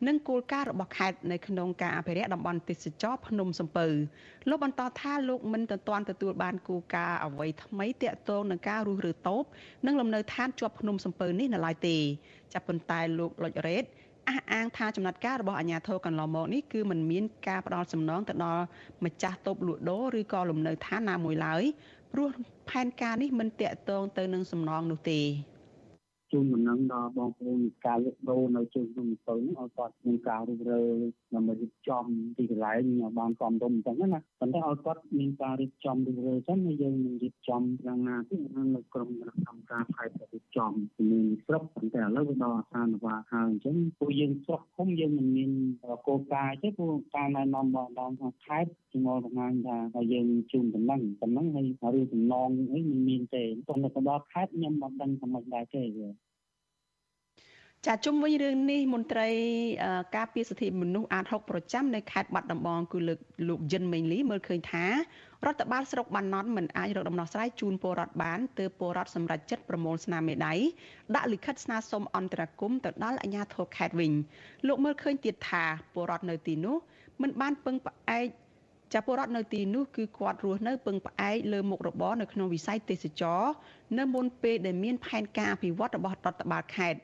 [0.07, 3.87] និងគោលការណ៍របស់ខេត្តនៅក្នុងការអភិរក្សតំបន់ទេសចរភ្នំសំពៅ
[4.49, 9.43] លោកបន្តថាលោកមិនទាន់ទទួលបានគោលការណ៍អ្វីថ្មីទាក់ទងនឹងការរុះរើតូប
[9.87, 11.97] និងលំនៅឋានជាប់ភ្នំសំពៅនេះនៅឡើយទេ
[12.53, 13.85] ចាប់ប៉ុន្តែលោកលុចរ៉េត
[14.29, 18.65] អះអាងថាចំណាត់ការរបស់អាជ្ញាធរកន្លងមកនេះគឺมันមានការផ្ដាល់សំណងទៅដល់
[19.05, 21.63] ម្ចាស់តូបលក់ដូរឬក៏លំនៅឋានណាមួយឡើយ
[22.13, 22.29] ព្រោះ
[22.71, 25.21] ផែនការនេះមិនតាក់ទងទៅនឹងសំណងនោះទេ
[26.33, 30.83] ជូនដំណឹងដល់បងប្អូនការលក់ដូរនៅជើងភ្នំពៅឲ្យគាត់មានការរុះរើ
[31.35, 32.05] ដើម្បីរៀបចំ
[32.37, 38.37] ទីកន្លែងឲ្យបានសមរម្យអញ្ចឹងណាប៉ុន្តែឲ្យគាត់មានការរៀបចំរុះរើអញ្ចឹងយើងនឹងរៀបចំយ៉ាងណាទី
[38.75, 45.51] នៅក្រុមគណៈកម្មការខេត្តរៀបចំជំនាញស្រុកប៉ុន្តែឥឡូវវាដល់អាសានវាហើយអញ្ចឹងពួកយើងស្រុកឃុំយើងមិនមាន
[46.07, 55.83] គោលការណ៍ទេពួកការណែនាំរបស់ដល់ខាងខេត្តជំនួសបង្ហាញថាឲ្យយើងជូនដំណឹងដំណឹងហើយរឿងសំណងអីមិនមានទេប៉ុន្តែទៅដល់ខេត្តខ្ញុំមិនដឹងថាមិនដែរទេ
[57.87, 59.29] ចាជុំវិញរឿងនេះមន្ត្រី
[60.17, 63.19] ការពារសិទ្ធិមនុស្សអាត6ប្រចាំនៅខេត្តបាត់ដំបងគឺលើក
[63.49, 64.85] លោកយិនមេងលីមើលឃើញថា
[65.47, 70.55] រដ្ឋបាលស្រុកបាណន់មិនអាចរកដំណោះស្រាយជូនពលរដ្ឋបានទើបពលរដ្ឋសម្រេចចិត្តប្រមូលស្នាមមេដៃ
[71.15, 74.13] ដាក់លិខិតស្នើសុំអន្តរាគមន៍ទៅដល់អាជ្ញាធរខេត្តវិញ
[74.67, 76.77] លោកមើលឃើញទៀតថាពលរដ្ឋនៅទីនោះ
[77.23, 78.27] មិនបានពឹងផ្អែក
[78.95, 83.43] ចាពលរដ្ឋនៅទីនោះគឺគាត់រស់នៅពឹងផ្អែកលើមុខរបរនៅក្នុងវិស័យទេសចរ
[83.99, 87.01] នៅមុនពេលដែលមានផែនការអភិវឌ្ឍរបស់រដ្ឋបាលខេត្ត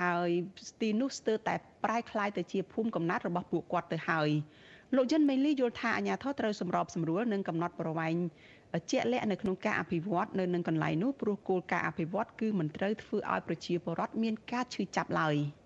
[0.00, 0.28] ហើយ
[0.80, 4.30] ទីនោះស្ទើរតែប្រែคล้ายទៅជាភូមិកំណត់របស់ពួកគាត់ទៅហើយ
[4.96, 8.14] លោកយិនមេលីយល់ថាអាញាធរត្រូវសម្របសម្រួលនិងកំណត់ប្រវែង
[8.90, 15.36] ជាក់លាក់នៅក្នុងការអភិវឌ្ឍនៅនឹងកន្លែងនោះព្រោះគោលការណ៍អភិវឌ្ឍគឺមិនត្រូវធ្វើឲ្យប្រជាពលរដ្ឋមានការឈឺចាប់ឡើយ។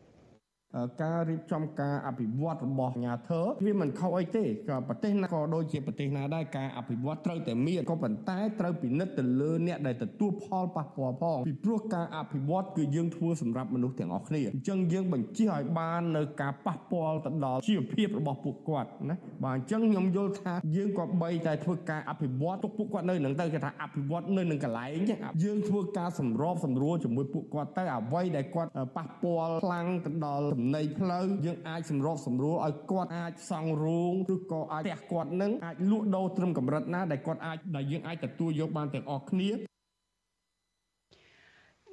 [1.03, 39.49] ការរៀបចំការអភិវឌ្ឍរបស់អាញាធរវាមិនខុសអីទេក៏ប្រទេសណាក៏ដូចជាប្រទេសណាដែរការអភិវឌ្ឍត្រូវតែមានក៏ប៉ុន្តែត្រូវពិនិត្យទៅលើអ្នកដែលទទួលផលប៉ះពាល់ផងពីព្រោះការអភិវឌ្ឍគឺយើងធ្វើសម្រាប់មនុស្សទាំងអស់គ្នាអញ្ចឹងយើងបញ្ជាឲ្យបាននៅការប៉ះពាល់ទៅដល់ជីវភាពរបស់ពួកគាត់ណាបាទអញ្ចឹងខ្ញុំយល់ថាយើងក៏បីតែធ្វើការអភិវឌ្ឍទុកពួកគាត់នៅនឹងទៅគេថាអភិវឌ្ឍនៅនឹងកន្លែងចឹងយើងធ្វើការសម្របសម្រួលជាមួយពួកគាត់ទៅអ្វីដែលគាត់ប៉ះពាល់ខ្លាំងទៅដល់ចំណីផ្លូវយើងអាចសម្របសម្រួលឲ្យគាត់អាចសង់រោងឬក៏អាចផ្ទះគាត់នឹងអាចលក់ដូរត្រឹមកម្រិតណាដែលគាត់អាចដែលយើងអាចទទួលយកបានទាំងអស់គ្នា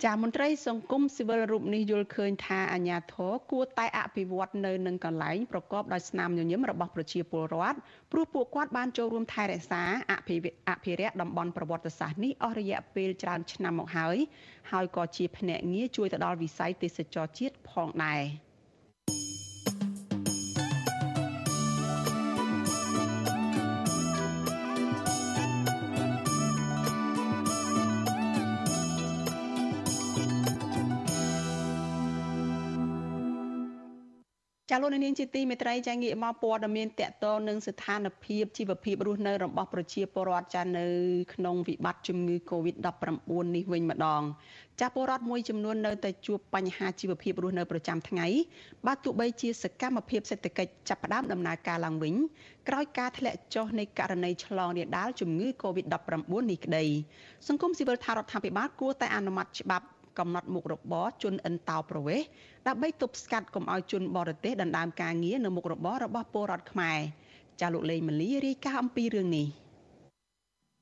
[0.05, 7.79] ចាមន្ត្រីសង្គមស៊ីវិលរូបនេះយល់ឃើញថាអាញាធរគួរតែអភិវឌ្ឍនៅនឹងកន្លែងប្រកបដោយស្នាមញញឹមរបស់ប្រជាពលរដ្ឋ
[8.13, 10.37] ព្រោះពួកគាត់បានចូលរួមថែរក្សាអភិ
[10.71, 14.17] អភិរក្សតំបន់ប្រវត្តិសាស្ត្រនេះអស់រយៈពេលច្រើនឆ្នាំមកហើយ
[14.73, 18.23] ហើយក៏ជាភ្នាក់ងារជួយទៅដល់វិស័យទេសចរជាតិផងដែរ។
[34.71, 40.87] ចាលោកនាងជាទីមេត្រីចាងាកមកព័ត៌មានតកតងនឹងស្ថានភាពជីវភាពរស់នៅរបស់ប្រជាពលរដ្ឋចានៅ
[41.35, 43.11] ក្នុងវិបត្តិជំងឺ Covid-19
[43.57, 44.23] នេះវិញម្ដង
[44.81, 48.27] ចាពលរដ្ឋមួយចំនួននៅតែជួបបញ្ហាជីវភាពរស់នៅប្រចាំថ្ងៃ
[48.87, 52.15] បើទោះបីជាសកម្មភាពសេដ្ឋកិច្ចចាប់ផ្ដើមដំណើរការឡើងវិញ
[52.69, 56.85] ក្រោយការធ្លាក់ចុះនៃករណីឆ្លងរាលដាលជំងឺ Covid-19 នេះក្តី
[57.49, 59.87] សង្គមស៊ីវិលថារដ្ឋាភិបាលគួរតែអនុម័តច្បាប់
[60.19, 62.21] កំណត់មុខរបរជនអិនតោប្រវេស
[62.67, 66.99] ដើម្បីទប់ស្កាត់កុំឲ្យជនបរទេសដណ្ដើមការងារនៅមុខរបររបស់ពលរដ្ឋខ្មែរ
[67.61, 69.47] ចាលោកលេងម៉ាលីរាយការណ៍អំពីរឿងនេះ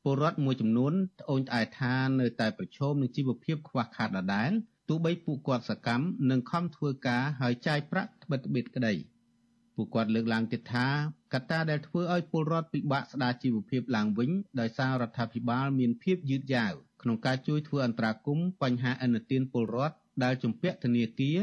[0.03, 4.51] ពលរដ្ឋមួយចំនួនត្អូញត្អែថានៅតែប្រឈមនឹងជីវភាពខ្វះខាតដដែល
[4.89, 8.95] ទោះបីពួកគាត់សកម្មនិងខំធ្វើការហើយចាយប្រាក់ត្បិតត្បិតក្តី
[9.75, 10.87] ពួកគាត់លើកឡើងទៀតថា
[11.35, 14.31] កត្តាដែលធ្វើឲ្យពលរដ្ឋពិបាកស្ដារជីវភាពឡើងវិញ
[14.61, 16.75] ដោយសាររដ្ឋាភិបាលមានភាពយឺតយ៉ាវ
[17.05, 21.39] ក្នុងការជួយធ្វើអន្តរាគមន៍បញ្ហាអនុទានពលរដ្ឋដែលជំពាក់ធនាគារ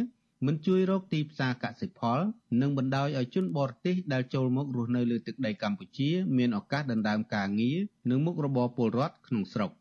[0.45, 2.19] មិនជួយរកទីផ្សារកសិផល
[2.61, 7.77] និងបណ្ដោយឲ្យជនបរទេសដែលចូលមករស់នៅលើទឹកដីកម្ពុជា មានឱកាសដណ្ដើមការងារ
[8.09, 9.71] និងមុខរបរពលរដ្ឋក្នុងស្រុក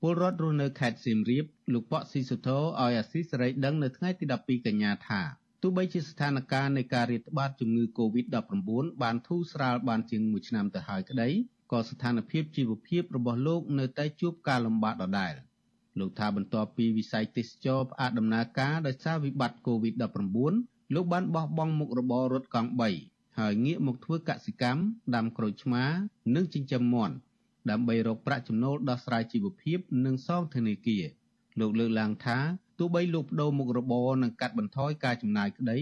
[0.00, 5.22] ពលរដ្ឋរស់នៅខេត្តសៀមរាបលោកប៉ក់ស៊ីសុធោឲ្យអាស៊ីសេរីដឹងនៅថ្ងៃទី12កញ្ញាថា
[5.62, 11.28] ទទោះបីជាស្ថានភាពនៃការរាតត្បាតជំងឺ Covid-19 បានធូរស្រាលបានជាង1ឆ្នាំទៅហើយក្តី
[11.72, 15.34] ក៏ស្ថានភាពជីវភាពរបស់លោកនៅតែជួបការលំបាកដដែល
[15.98, 20.54] លោកថាបន្ទាប់ពីវិស័យទេសចរផ្អាកដំណើរការដោយសារវិបត្តិ Covid-19
[20.94, 22.70] លោកបានបោះបង់មុខរបររត់កង់
[23.04, 24.82] 3ហើយងាកមកធ្វើកសិកម្ម
[25.14, 25.84] ដាំក្រូចឆ្មា
[26.34, 27.14] និងចិញ្ចឹមមាន់
[27.70, 31.04] ដើម្បីរកប្រាក់ចំណូលដោះស្រាយជីវភាព និងសងធនាគារ
[31.60, 32.38] លោកលើកឡើងថា
[32.78, 35.78] ទោះបីលោកបដូរមុខរបរនិងកាត់បន្ថយការចំណាយក្តី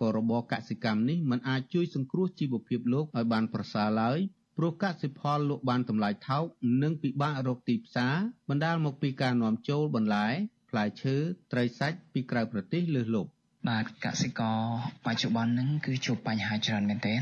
[0.00, 4.18] ក៏របរកសិកម្មនេះមិនអាចជួយសង្គ្រោះជីវភាពលោកឲ្យបានប្រសើរឡើយ
[4.56, 6.44] ព្រោះកសិផលលក់បានតម្លៃថោក
[6.82, 8.14] និងពិបាករកទីផ្សារ
[8.48, 10.26] បណ្ដាលមកពីការនាំចូលបន្លែ
[10.70, 11.16] ផ្លែឈើ
[11.52, 13.30] ត្រីសាច់ពីក្រៅប្រទេសលើសលប់
[13.70, 14.58] បាទកសិករ
[15.06, 17.20] បច្ចុប្បន្នហ្នឹងគឺជួបបញ្ហាច្រើនមែនទែន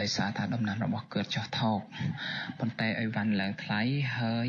[0.00, 1.78] ដោយសារថាដំណាំរបស់គាត់ចុះថោក
[2.60, 3.80] ប៉ុន្តែអីវ៉ាន់ឡើងថ្លៃ
[4.18, 4.48] ហើយ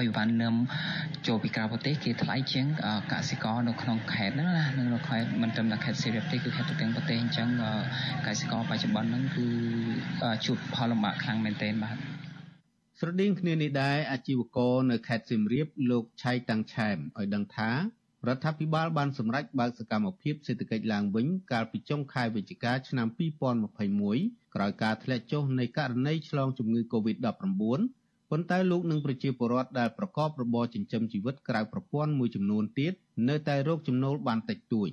[0.00, 0.54] អីវ៉ាន់នឹម
[1.26, 2.66] ចូលពីក្រៅប្រទេសគេថ្លៃជាង
[3.12, 4.64] កសិករនៅក្នុងខេត្តហ្នឹងណា
[4.94, 7.48] នៅខេត្តមិនត្រឹមតែខេត្តសៀមរាបទេគឺខេត្តទូទាំងប្រទេសអញ្ចឹង
[8.26, 9.46] កសិករបច្ចុប្បន្នហ្នឹងគឺ
[10.46, 11.96] ជួបផលលំបាកខ្លាំងមែនទែនបាទ
[12.98, 17.70] ស្រដៀងគ្នានេះដែរអាជីវករនៅខេត្តសៀមរាបលោកឆៃតាំងឆែមឲ្យដឹងថា
[18.26, 23.08] រដ្ឋាភិបាលបានសម្រេចបើកសកម្មភាពសេដ្ឋកិច្ចឡើងវិញកាលពីចុងខែវិច្ឆិកាឆ្នាំ
[23.80, 27.22] 2021ក្រោយការធ្លាក់ចុះនៃករណីឆ្លងជំងឺ Covid-19
[28.30, 32.92] ប៉ុន្តែលោកនិងប្រជាពលរដ្ឋដែលប្រកបរបរចិញ្ចឹមជីវិតក្រៅប្រព័ន្ធមួយចំនួនទៀត
[33.28, 34.88] នៅតែរកចំណូលបានតិចតួច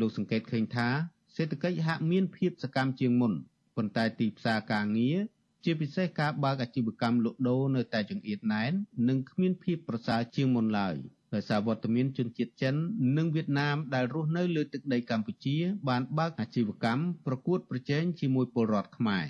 [0.00, 0.88] លោកសង្កេតឃើញថា
[1.36, 3.32] សេដ្ឋកិច្ចហាក់មានភាពសកម្មជាងមុន
[3.76, 5.18] ប៉ុន្តែទីផ្សារការងារ
[5.64, 8.72] ជាពិសេសការបើកអាជីវកម្មលក់ដូរនៅតែចង្អៀតណែន
[9.08, 10.96] និងគ្មានភាពប្រសើរជាងមុនឡើយ។
[11.34, 12.74] ដោយសារវត្តមានជនជាតិចិន
[13.16, 15.56] និងវៀតណាមដែលរស់នៅលើទឹកដីកម្ពុជា
[15.88, 19.26] បានបើកអាជីវកម្មប្រកួតប្រជែងជាមួយពលរដ្ឋខ្មែរ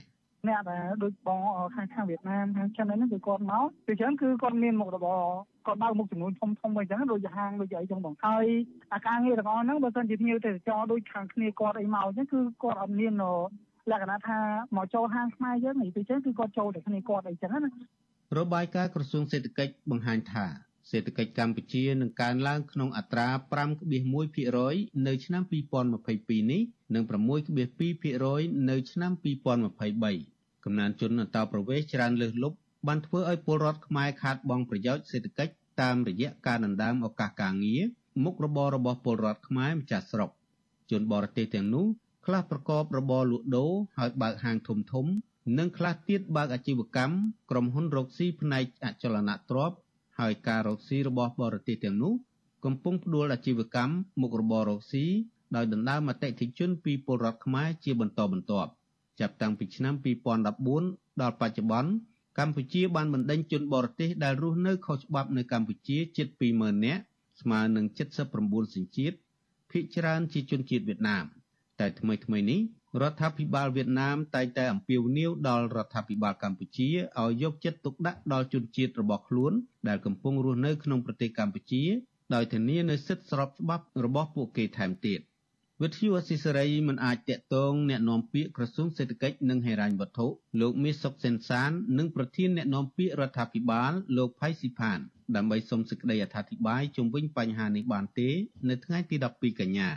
[0.49, 1.41] អ្នកដែលដូចបង
[1.75, 5.23] ខាងខាងវៀតណាមខាងចិនហ្នឹងគឺគាត់មកពីចឹងគឺគាត់មានមុខរបរ
[5.67, 8.47] គាត់បើកមុខចំនួនធំធំអីចឹងដូចហាងដូចអីចឹងបងហើយ
[8.93, 13.13] អាការងារទាំងអស់ហ្នឹងបើសិនជាភ្ញៀវទេសចរដូចខាងគ្នាគាត់អីមកចឹងគឺគាត់អត់មាន
[13.91, 14.39] លក្ខណៈថា
[14.77, 17.71] មកចូលហាងខ្មែរយើងនេះពីចឹងគឺគាត់ចូលតែគ្នាគាត់អីចឹងណា
[18.39, 20.47] របាយការណ៍ក្រសួងសេដ្ឋកិច្ចបង្ហាញថា
[20.91, 23.29] សេដ្ឋកិច្ចកម្ពុជានឹងកើនឡើងក្នុងអត្រា
[24.13, 25.43] 5.1%នៅឆ្នាំ
[25.93, 26.63] 2022នេះ
[26.95, 27.05] និង
[27.67, 29.13] 6.2%នៅឆ្នាំ
[29.95, 32.57] 2023កំណើនជនអន្តោប្រវេសន៍ច្រើនលើសលប់
[32.87, 37.83] បានធ្វើឲ្យពលរដ្ឋខ្មែរខាតបង់ប្រយោជន៍សេដ្ឋកិច្ចតាមរយៈការដណ្ដើមឱកាសការងារ
[38.25, 40.31] មុខរបររបស់ពលរដ្ឋខ្មែរម្ចាស់ស្រុក
[40.91, 41.87] ជនបរទេសទាំងនោះ
[42.27, 45.07] ខ្លះប្រកបរបរលក់ដូរហើយបើកហាងធំធំ
[45.59, 47.15] និងខ្លះទៀតបើកអាជីវកម្ម
[47.51, 49.77] ក្រុមហ៊ុនរកស៊ីផ្នែកអចលនទ្រព្យ
[50.23, 52.15] ហើយការរកស៊ីរបស់បរទេសទាំងនោះ
[52.65, 55.05] កំពុងផ្ដួលអាជីវកម្មមុខរបររកស៊ី
[55.57, 58.71] ដោយដណ្ដើមអតិថិជនពីពលរដ្ឋខ្មែរជាបន្តបន្ទាប់
[59.21, 59.95] ចាប់តាំងពីឆ្នាំ
[60.63, 61.91] 2014ដល់បច្ចុប្បន្ន
[62.39, 67.03] កម្ពុជាបានបណ្ដេញជនបរទេសដែលរស់នៅខុសច្បាប់នៅកម្ពុជាជិត20000នាក់
[67.41, 67.87] ស្មើនឹង
[68.31, 69.17] 79សញ្ជាតិ
[69.71, 71.25] ភាគច្រើនជាជនជាតិវៀតណាម
[71.81, 72.61] តែថ្មីថ្មីនេះ
[73.02, 76.90] រដ្ឋាភិបាលវៀតណាមតែងតែអំពាវនាវដល់រដ្ឋាភិបាលកម្ពុជា
[77.22, 79.54] ឲ្យយកចិត្តទុកដាក់ដល់ជនជាតិរបស់ខ្លួន
[79.88, 81.84] ដែលកំពុងរស់នៅក្នុងប្រទេសកម្ពុជា
[82.34, 85.22] ដោយធានានូវសិទ្ធិស្របច្បាប់របស់ពួកគេថែមទៀត
[85.84, 90.28] វិទ្យុអស៊ីសេរីមិនអាចតាក់ទងแนะនាំពាក្យក្រសួងសេដ្ឋកិច្ចនិងហិរញ្ញវត្ថុ
[90.62, 95.00] លោកមាសសុកសេនសាននិងប្រធានแนะនាំពាក្យរដ្ឋាភិបាលលោកផៃស៊ីផាន
[95.36, 98.30] ដើម្បីសុំសេចក្តីអធិប្បាយជុំវិញបញ្ហានេះបានទេ
[98.70, 99.90] នៅថ្ងៃទី12កញ្ញា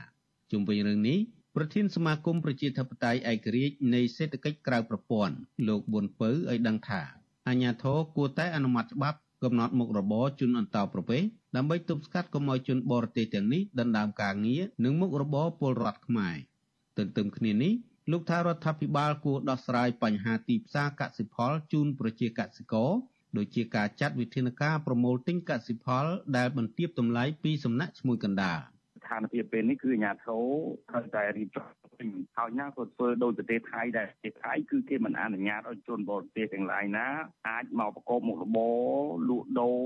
[0.50, 1.18] ជុំវិញរឿងនេះ
[1.55, 5.35] ប្រធានសមាគមប្រជាធិបតេយ្យឯករាជ្យនៃសេដ្ឋកិច្ចក្រៅប្រព័ន្ធ
[5.67, 7.01] លោកប៊ុនពៅឲ្យដឹងថា
[7.47, 16.35] អាជ្ញាធរគួរតែអនុម័តច្បាប់កំណត់មុខរបរជនអន្តោប្រវេសន៍ដើម្បីទប់ស្កាត់កុំឲ្យជនបរទេសទាំងនេះដណ្ដើមការងារនិងមុខរបរពលរដ្ឋខ្មែរ
[16.97, 17.73] ទន្ទឹមគ្នានេះ
[18.11, 22.91] លោកថារដ្ឋាភិបាលគួរដោះស្រាយបញ្ហាទីផ្សារកសិផលជូនប្រជាកសិករ
[23.37, 26.05] ដូចជាការចាត់វិធានការប្រមូលទិញកសិផល
[26.37, 28.59] ដែលបន្ទាបតម្លៃពីសំណាក់ឈ្មួញកណ្ដាល
[29.05, 30.43] ស្ថានភាពពេលនេះគឺអាញាធរ
[30.89, 31.65] ត្រូវតែរៀបចំ
[31.97, 37.07] វិញហើយណាក៏ធ្វើដោយប្រទេសថៃដែរប្រទេសថៃគឺគេមិនអនុញ្ញាតឲ្យជនបរទេសទាំងឡាយណា
[37.49, 38.77] អាចមកប្រកបមុខរបរ
[39.29, 39.79] លក់ដូរ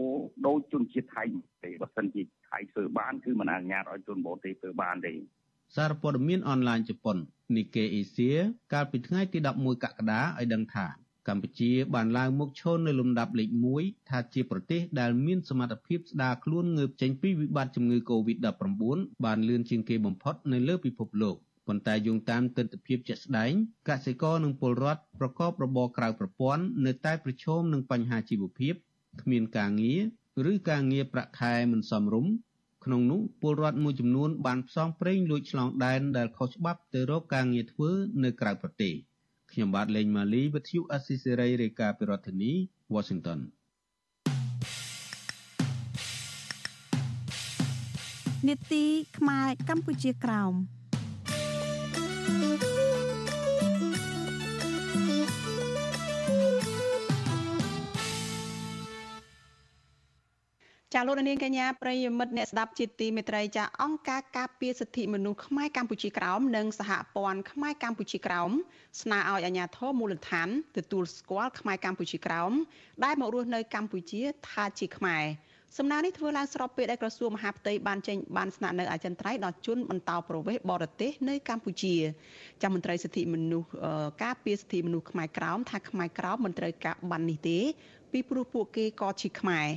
[0.48, 1.24] ដោយជនជាតិថៃ
[1.64, 5.14] ទេបើសិនជាថៃធ្វើបានគឺមិនអនុញ្ញាតឲ្យជនបរទេសធ្វើបានទេ
[5.76, 7.18] សារព័ត៌មានអនឡាញជប៉ុន
[7.56, 8.38] Nikkei Asia
[8.74, 10.86] កាលពីថ្ងៃទី11កក្កដាឲ្យដឹងថា
[11.30, 13.50] កម្ពុជាបានឡើងមកឈរនៅលំដាប់លេខ
[13.80, 21.36] 1ថាជាប្រទេសដែលមានសមត្ថភាពស្ដារខ្លួនងើបចេញពីវិបត្តិជំងឺ Covid-19 បានលឿនជាងគេបំផុតនៅលើពិភពលោក
[21.68, 23.52] ប៉ុន្តែយោងតាមទស្សនវិជ្ជាជាក់ស្ដែង
[23.90, 28.74] កសិករនិងពលរដ្ឋប្រកបរបរក្រៅប្រព័ន្ធនៅតែប្រឈមនឹងបញ្ហាជីវភាព
[29.22, 29.94] គ្មានការងា
[30.46, 32.34] រឬការងារប្រាក់ខែមិនសមរម្យ
[32.86, 37.90] ក្នុងនោះពលរដ្ឋមួយចំនួនបានផ្សងព្រេងលួចឆ្លងដែនដែលខុសច្បាប់ទៅរកការងារធ្វើ
[38.24, 38.94] នៅក្រៅប្រទេស។
[39.52, 42.52] ខ្ញុំបាទលេងម៉ាលីវិទ្យុអស៊ីសេរីរាយការណ៍ពីរដ្ឋធានី
[42.94, 43.40] Washington
[48.48, 48.86] នេតិ
[49.18, 50.54] ខ្មែរកម្ពុជាក្រោម
[60.96, 68.52] ចាលោកនាងកញ្ញាប្រិយមិត្តអ្នកស្ដាប់ជាទីមេត្រីចាអង្គការការពារសិទ្ធិមនុស្សខ្មែរកម្ពុជាក្រោមនិងសហព័ន្ធខ្មែរកម្ពុជាក្រោម
[69.02, 72.52] ស្នើឲ្យអាជ្ញាធរមូលដ្ឋានទទួលស្គាល់ខ្មែរកម្ពុជាក្រោម
[73.04, 75.24] ដែលមករស់នៅកម្ពុជាថាជាខ្មែរ
[75.78, 81.96] សំណើនេះធ្វើឡើងស្របពេលដែលក្រសួងមហាផ្ទៃបានចេញបានស្នាក់នៅអចិន្ត្រៃយ៍ដល់ជនបន្តប្រវេសន៍បរទេសនៅកម្ពុជា
[82.62, 83.70] ចាំមន្ត្រីសិទ្ធិមនុស្ស
[84.24, 87.60] ការពារសិទ្ធិមនុស្សខ្មែរក្រោមថាខ្មែរក្រោមមិនត្រូវការបាននេះទេ
[88.12, 89.68] ពីព្រោះពួកគេក៏ជាខ្មែរ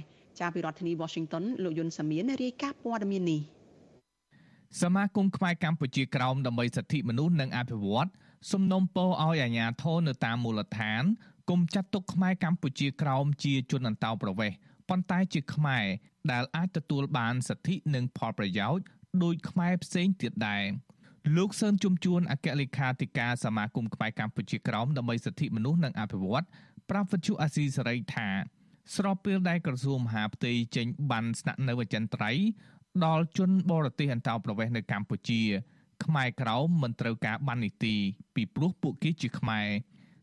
[0.41, 3.41] ចាពីរដ្ឋធានី Washington លោកយុនសាមៀនរាយការណ៍ព័ត៌មាននេះ
[4.83, 8.09] សមាគមខ្មែរកម្ពុជាក្រោមដើម្បីសិទ្ធិមនុស្សនិងអភិវឌ្ឍ
[8.53, 11.03] សំណុំពរឲ្យអាជ្ញាធរនៅតាមមូលដ្ឋាន
[11.51, 14.57] គុំចាត់ទុកខ្មែរកម្ពុជាក្រោមជាជនអន្តោប្រវេសន៍
[14.89, 15.85] ប៉ុន្តែជាខ្មែរ
[16.33, 18.85] ដែលអាចទទួលបានសិទ្ធិនិងផលប្រយោជន៍
[19.23, 20.65] ដោយខ្មែរផ្សេងទៀតដែរ
[21.37, 26.45] លោកសឿនជំជួនអគ្គលេខាធិការសមាគមខ្មែរកម្ពុជាក្រោមដើម្បីសិទ្ធិមនុស្សនិងអភិវឌ្ឍ
[26.91, 28.29] ប្រាប់វិទ្យុអាស៊ីសេរីថា
[28.95, 32.45] ស្របពេលដែលក្រសួងមហាផ្ទៃចេញបានស្នាក់នៅអចិន្ត្រៃយ៍
[33.05, 35.43] ដល់ជនបរទេសអន្តោប្រវេសន៍នៅកម្ពុជា
[36.05, 37.95] ខ្មែរក្រោមមិនត្រូវការបាននីតិ
[38.35, 39.69] ពីព្រោះពួកគេជាខ្មែរ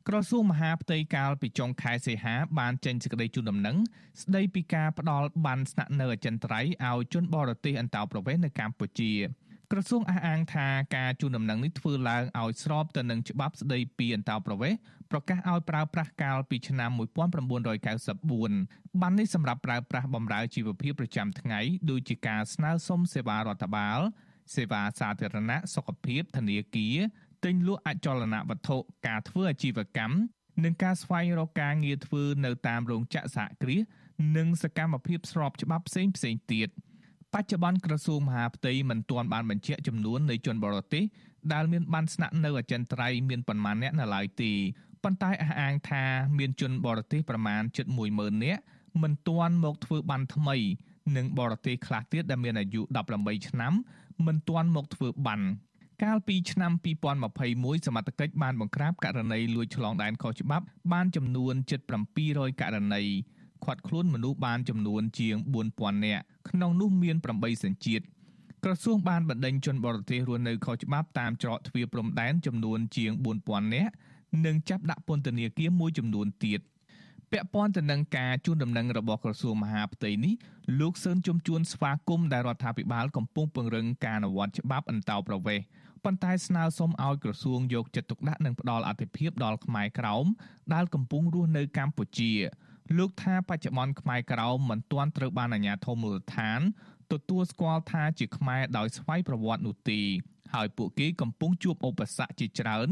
[0.07, 3.78] ក្រសួងមហាផ្ទៃកាលពីចុងខែសីហាបានចេញសេចក្តីជូនដំណឹង
[4.22, 9.12] ស្តីពីការផ្ដល់បានស្នាក់នៅអចិន្ត្រៃយ៍ឲ្យជនបរទេសអន្តោប្រវេសន៍នៅកម្ពុជា
[9.74, 14.80] ក្រសួងអះអាងថាការជូនដំណឹងនេះធ្វើឡើងឲ្យស្របទៅនឹងច្បាប់ស្តីពីអន្តោប្រវេសន៍
[15.11, 21.59] ប្រកាសឲ្យប្រើប្រាស់កាលពីឆ្នាំ1994បាននេះសម្រាប់ប្រើប្រាស់បម្រើជីវភាពប្រចាំថ្ងៃ
[21.89, 23.99] ដូចជាការស្នើសុំសេវារដ្ឋបាល
[24.55, 26.97] សេវាសាធារណៈសុខភាពធនាគារ
[27.45, 30.15] ទិញលក់អចលនវត្ថុការធ្វើអាជីវកម្ម
[30.63, 33.82] និងការស្វែងរកការងារធ្វើនៅតាមរោងចក្រសហគ្រាស
[34.38, 36.70] និងសកម្មភាពស្របច្បាប់ផ្សេងផ្សេងទៀត
[37.36, 41.03] បច្ចុប្បន្នក្រសួងមហាផ្ទៃមិនទាន់បានបញ្ជាក់ចំនួននៃជនបរទេស
[41.53, 44.51] ដែលមានបានស្នាក់នៅអចិន្ត្រៃយ៍មានប៉ុន្មានអ្នកនៅឡើយទេ
[45.03, 46.03] ប៉ុន្តែអះអាងថា
[46.38, 48.61] មានជនបរទេសប្រមាណជិត10000នាក់
[49.01, 50.55] មិនទាន់មកធ្វើបានថ្មី
[51.15, 52.82] និងបរទេសខ្លះទៀតដែលមានអាយុ
[53.15, 53.73] 18ឆ្នាំ
[54.25, 55.41] មិនទាន់មកធ្វើបាន
[56.03, 56.71] កាលពីឆ្នាំ
[57.30, 61.80] 2021សមត្ថកិច្ចបានបង្ក្រាបករណីលួចឆ្លងដែនខុសច្បាប់បានចំនួនជិត
[62.21, 63.03] 700ករណី
[63.66, 65.36] ឃាត់ខ្លួនមនុស្សបានចំនួនជាង
[65.72, 68.03] 4000នាក់ក្នុងនោះមាន8សញ្ជាតិ
[68.64, 73.12] ក្រសួងបានបណ្ដេញជនបរទេសរស់នៅខុសច្បាប់តាមច្រកទ្វារព្រំដែនចំនួនជាង
[73.43, 73.93] 4000នាក់
[74.45, 76.60] និងចាប់ដាក់ពន្ធនាគារមួយចំនួនទៀត
[77.32, 80.34] ពាក់ព័ន្ធទៅនឹងការជួនដំណឹងរបស់ក្រសួងមហាផ្ទៃនេះ
[80.80, 85.66] លោកសឿនជំជួនស្វាគមន៍ដែលរដ្ឋាភិបាលកំពុងពង្រឹងការអនុវត្តច្បាប់អន្តោប្រវេសន៍
[86.03, 90.26] ប៉ុន្តែស្នើសុំឲ្យក្រសួងយកចិត្តទុកដាក់និងផ្ដល់អធិភាពដល់ខ្មែរក្រោម
[90.74, 92.34] ដែលកំពុងរស់នៅកម្ពុជា
[92.98, 96.60] លោកថាបច្ចុប្បន្នខ្មែរក្រោមមិនទាន់ត្រូវបានអាជ្ញាធរមូលដ្ឋាន
[97.12, 100.02] ទទួលស្គាល់ថាជាខ្មែរដោយស្វ័យប្រវត្តិនោះទេ
[100.54, 102.90] ហើយពួកគេកំពុងជួបឧបសគ្គជាច្រើន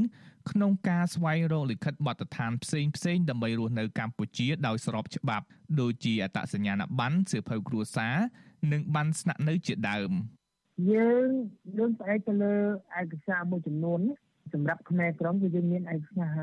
[0.51, 5.45] ក្នុងការស្វែងរកលិខិតបទដ្ឋានផ្សេងផ្សេងដើម្បីរស់នៅកម្ពុជាដោយស្របច្បាប់
[5.81, 8.15] ដូចជាអត្តសញ្ញាណប័ណ្ណសៀវភៅគ្រួសារ
[8.71, 10.11] និងប័ណ្ណស្នាក់នៅជាដើម
[10.91, 11.27] យើង
[11.77, 12.55] យើងផ្អែកទៅលើ
[13.01, 14.01] ឯកសារមួយចំនួន
[14.53, 16.37] សម្រាប់ខ្មែរក្រមគឺយើងមានឯកសារ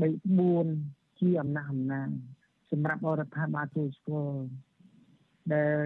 [0.00, 2.08] 3 4ជាអំណះអំណាង
[2.70, 4.38] សម្រាប់រដ្ឋាភិបាលចូលស្គាល់
[5.52, 5.76] ដែល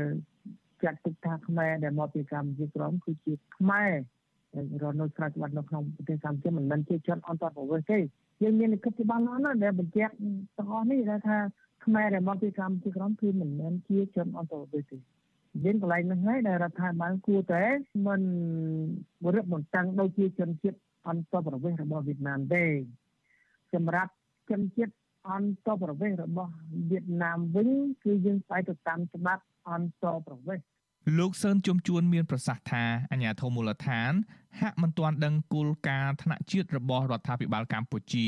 [0.82, 3.90] ចាត់ទុកថាខ្មែរដែលមកពីកម្ពុជាក្រមគឺជាខ្មែរ
[4.82, 7.98] រស់នៅស្រេចបាត់នៅក្នុងប្រទេសកម្ពុជាមិនមែនជាជនអន្តរប្រវេសន៍ទេ
[8.42, 10.14] យើងមានលិខិតច្បាស់លាស់ណាស់ដែលបញ្ជាក់
[10.58, 11.38] ទាំងអស់នេះថា
[11.84, 14.98] ខ្មែរដែលមកពីកម្ពុជាក្រមគឺមិនមែនជាជនអន្តរប្រវេសន៍ទេ
[15.64, 17.62] យើងកន្លែងនេះហើយដែលរដ្ឋាភិបាលគួរតែ
[18.06, 18.20] មិន
[19.34, 20.78] រឹតបន្តឹងដូចជាជនជាតិ
[21.08, 22.64] អន្តរប្រវេសន៍របស់វៀតណាមទេ
[23.74, 24.12] សម្រាប់
[24.50, 24.92] ជនជាតិ
[25.28, 26.52] អន្តរប្រវេសន៍របស់
[26.90, 27.68] វៀតណាមវិញ
[28.04, 30.64] គឺយើងស្អែកទៅតាមច្បាប់អន្តរប្រវេសន៍
[31.18, 34.12] លោកសឿនជំជួនមានប្រសាសន៍ថាអាញាធមូលដ្ឋាន
[34.60, 38.26] ហាក់មិនទាន់ដឹងគោលការណ៍ថ្នាក់ជាតិរបស់រដ្ឋាភិបាលកម្ពុជា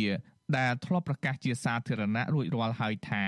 [0.59, 3.23] ដែលធ្លាប់ប្រកាសជាសាធារណៈរួចរាល់ហើយថា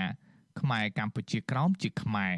[0.59, 2.37] ខ្មែរកម្ពុជាក្រោមជាខ្មែរ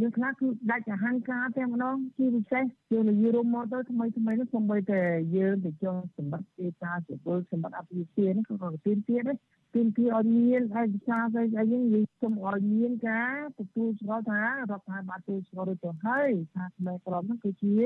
[0.00, 5.00] យើងខ្លះគឺដាច់អហង្ការតែម្ដងជាពិសេសយើងនិយាយរួមមកទៅថ្មីថ្មីនេះសូម្បីតែ
[5.36, 9.38] យើងទៅចង់សម្បត្តិទេតាជាពលសម្បត្តិអភិជានេះក៏ក៏ទៀនទៀតដែរ
[9.74, 17.76] ទៀនទីឲ្យមានឯកសារស្អីស្អីយើងនិយាយសូមឲ្យមានការទទួលស្គាល់ថារដ្ឋាភិបាលទទួលស្គាល់ដូចទៅហើយថាខ្មែរក្រមនោះគឺជា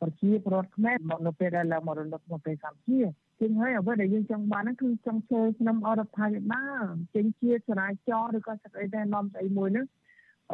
[0.00, 3.00] ប្រជាពលរដ្ឋខ្មែរមកនៅពេលដែលឡើងមករស់នៅក្នុងប្រទេសកម្ពុជា
[3.40, 6.84] ជាងហើយអ្វីដែលយើងចង់បានហ្នឹងគឺចង់ធ្វើក្នុងអរដ្ឋាភិបាល
[7.14, 9.86] ចេញជាចរាចរណ៍ឬក៏ស្អីដែលនាំស្អីមួយហ្នឹង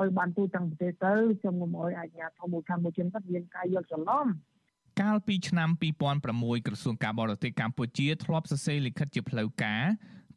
[0.00, 4.26] ឲ្យបានទូទាំងប្រទេសទៅខ្ញុំកុំឲ្យអាជ្ញាធរមូលដ្ឋានមួយជនគាត់មានការយល់ច្រឡំ
[5.02, 5.68] កាលពីឆ្នាំ
[6.18, 9.84] 2006ក្រសួងការបរទេសកម្ពុជាធ្លាប់សរសេរលិខិតជាផ្លូវការ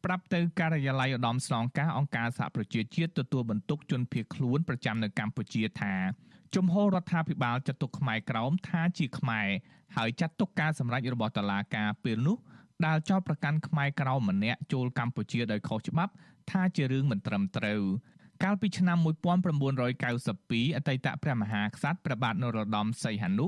[0.05, 5.93] ប្រាប់ទៅការិយាល័យឧត្តមស្នងការអង្គការសហប្រជាជាតិទទួលបន្ទុកជនភៀសខ្លួនប្រចាំនៅកម្ពុជាថា
[6.55, 9.47] ជំហររដ្ឋាភិបាលចាត់ទុកខ្មែរក្រោមថាជាខ្មែរ
[9.95, 12.37] ហើយចាត់ទុកការសម្រេចរបស់តុលាការពេលនោះ
[12.85, 16.13] ដែលចោទប្រកាន់ខ្មែរក្រោមម្នាក់ចូលកម្ពុជាដោយខុសច្បាប់
[16.51, 17.81] ថាជារឿងមិនត្រឹមត្រូវ
[18.43, 23.47] កាលពីឆ្នាំ1992អតីតព្រះមហាក្សត្រព្រះបាទនរោត្តមសីហនុ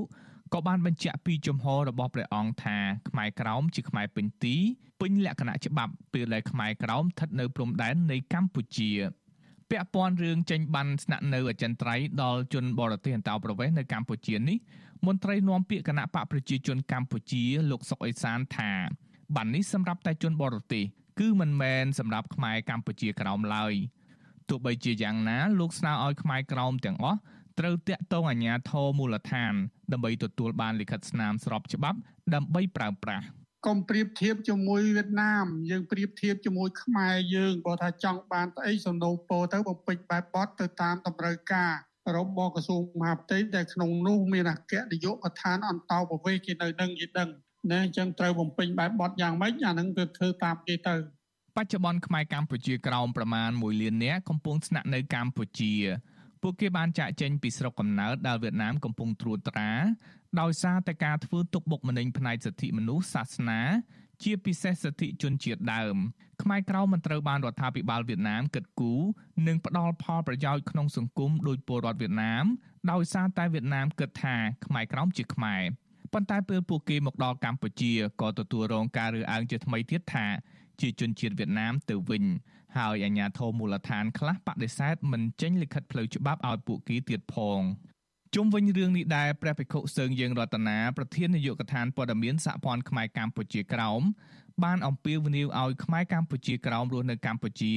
[0.54, 2.76] ក៏បានបញ្ជាក់ពីជំហររបស់ព្រះអង្គថា
[3.08, 4.56] ខ្មែរក្រោមជាខ្មែរពេញទី
[5.00, 8.90] ពេញលក្ខណៈច្បាប់ពេលដែលខ្មែរក្រោមស្ថិតនៅព្រំដែននៃកម្ពុជា
[9.70, 14.58] ពាក់ព័ន្ធរឿងចេញបានស្នាក់នៅអចិន្ត្រៃយ៍ដល់ជនបរទេសអន្តោប្រវេសន៍នៅកម្ពុជានេះ
[15.06, 18.72] មន្ត្រីនាំពាក្យគណៈបកប្រជាជនកម្ពុជាលោកសុកអេសានថា
[19.36, 20.84] បាននេះសម្រាប់តែជនបរទេស
[21.20, 23.74] គឺមិនមែនសម្រាប់ខ្មែរកម្ពុជាក្រោមឡើយ
[24.48, 27.18] ទោះបីជាយ៉ាងណាលោកស្នើឲ្យខ្មែរក្រោមទាំងអស់
[27.58, 29.52] ត្រូវតាក់ទងអាជ្ញាធរមូលដ្ឋាន
[29.92, 31.98] ដើម្បីទទួលបានលិខិតស្នាមស្របច្បាប់
[32.34, 33.26] ដើម្បីប្រើប្រាស់
[33.66, 41.72] កុំប្រៀបធៀបជាមួយវៀតណាម យើងប្រៀបធៀបជាមួយខ្មែរយើងគាត់ថាចង់បានស្អីសំណូមពរទៅបំពេញបែបបត់ទៅតាមតម្រូវការ
[42.16, 47.28] របស់ក្រសួងមហាផ្ទៃដែលក្នុងនោះមានអគ្គនាយកដ្ឋានអន្តោប្រវេសន៍គេនៅនឹងគេដឹង
[47.70, 50.94] ណាអញ្ចឹងត្រូវបំពេញបែបបត់យ៉ាងម៉េចអាហ្នឹងគឺធ្វើតាមគេទៅ
[51.56, 55.72] បច្ចុប្បន្នខ្មែរកម្ពុជាក្រោមប្រមាណ1លាននាក់កំពុងស្នាក់នៅកម្ពុជា
[56.42, 59.70] ពួកគេបានចាក់ចេញពីស្រុកកំណើតដែលវៀតណាមកំពុងត្រួតត្រា
[60.40, 63.60] ដោយសារតែការធ្វើទុកបុកម្នេញផ្នែកសិទ្ធិមនុស្សសាសនា
[64.22, 65.96] ជាពិសេសសិទ្ធិជនជាតិដើម
[66.42, 69.02] ខ្មែរក្រៅមិនត្រូវបានរដ្ឋាភិបាលវៀតណាមគិតគូរ
[69.46, 72.44] និងផ្ដល់ផលប្រយោជន៍ក្នុងសង្គមដោយពលរដ្ឋវៀតណាម
[72.92, 74.36] ដោយសារតែវៀតណាមគិតថា
[74.66, 75.62] ខ្មែរក្រៅជាខ្មែរ
[76.12, 80.26] ប៉ុន្តែពេលពួកគេមកដល់កម្ពុជាក៏ទទួលរងការរើសអើងជាថ្មីទៀតថា
[80.80, 82.24] ជាជនជាតិវៀតណាមទៅវិញ
[82.76, 87.60] ហើយអាជ្ញាធរមូលដ្ឋានខ្លះបដិសេធមិនចេញលិខិតផ្លូវច្បាប់ឲ្យពួកគេទៀតផង
[88.34, 94.02] ជុំវិញរឿងនេះដែរព្រះភិក្ខុសើងយើងរតនាប្រធាននាយកដ្ឋានព័ត៌មានសហព័ន្ធខ្មែរកម្ពុជាក្រោម
[94.64, 97.74] បានអំពាវនាវឲ្យខ្មែរកម្ពុជាក្រោមរស់នៅកម្ពុជា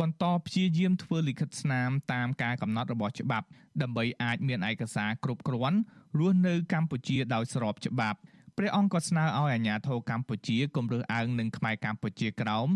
[0.00, 3.46] បន្តព្យាយាមធ្វើលិខិតស្នាមតាមការកំណត់របស់ច្បាប់
[3.82, 5.78] ដើម្បីអាចមានឯកសារគ្រប់គ្រាន់
[6.18, 8.18] រស់នៅកម្ពុជាដោយស្របច្បាប់
[8.56, 12.68] ព្រះអង្គក៏ស្នើឲ្យអាជ្ញាធរកម្ពុជាគម្រើសអើងនឹងខ្មែរកម្ពុជាក្រោម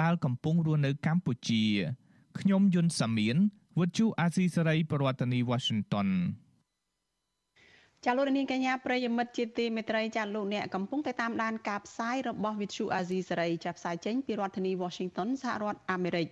[0.00, 1.64] ដែលកំពុងរស់នៅកម្ពុជា
[2.40, 3.36] ខ្ញុំយុនសាមៀន
[3.78, 6.08] វុទ្ធុអាស៊ីសេរីប្រធានាធិបតី Washington
[8.04, 16.28] ចាលោកនាងកញ្ញាប្រិយមិត្តជាទីមេត្រីចាលោកអ្នកកំពុងតែតាមដានការផ្សាយរបស់ Vithu Azizi សេរីចាប់ផ្សាយចេញពីរដ្ឋធានី Washington សហរដ្ឋអាមេរិក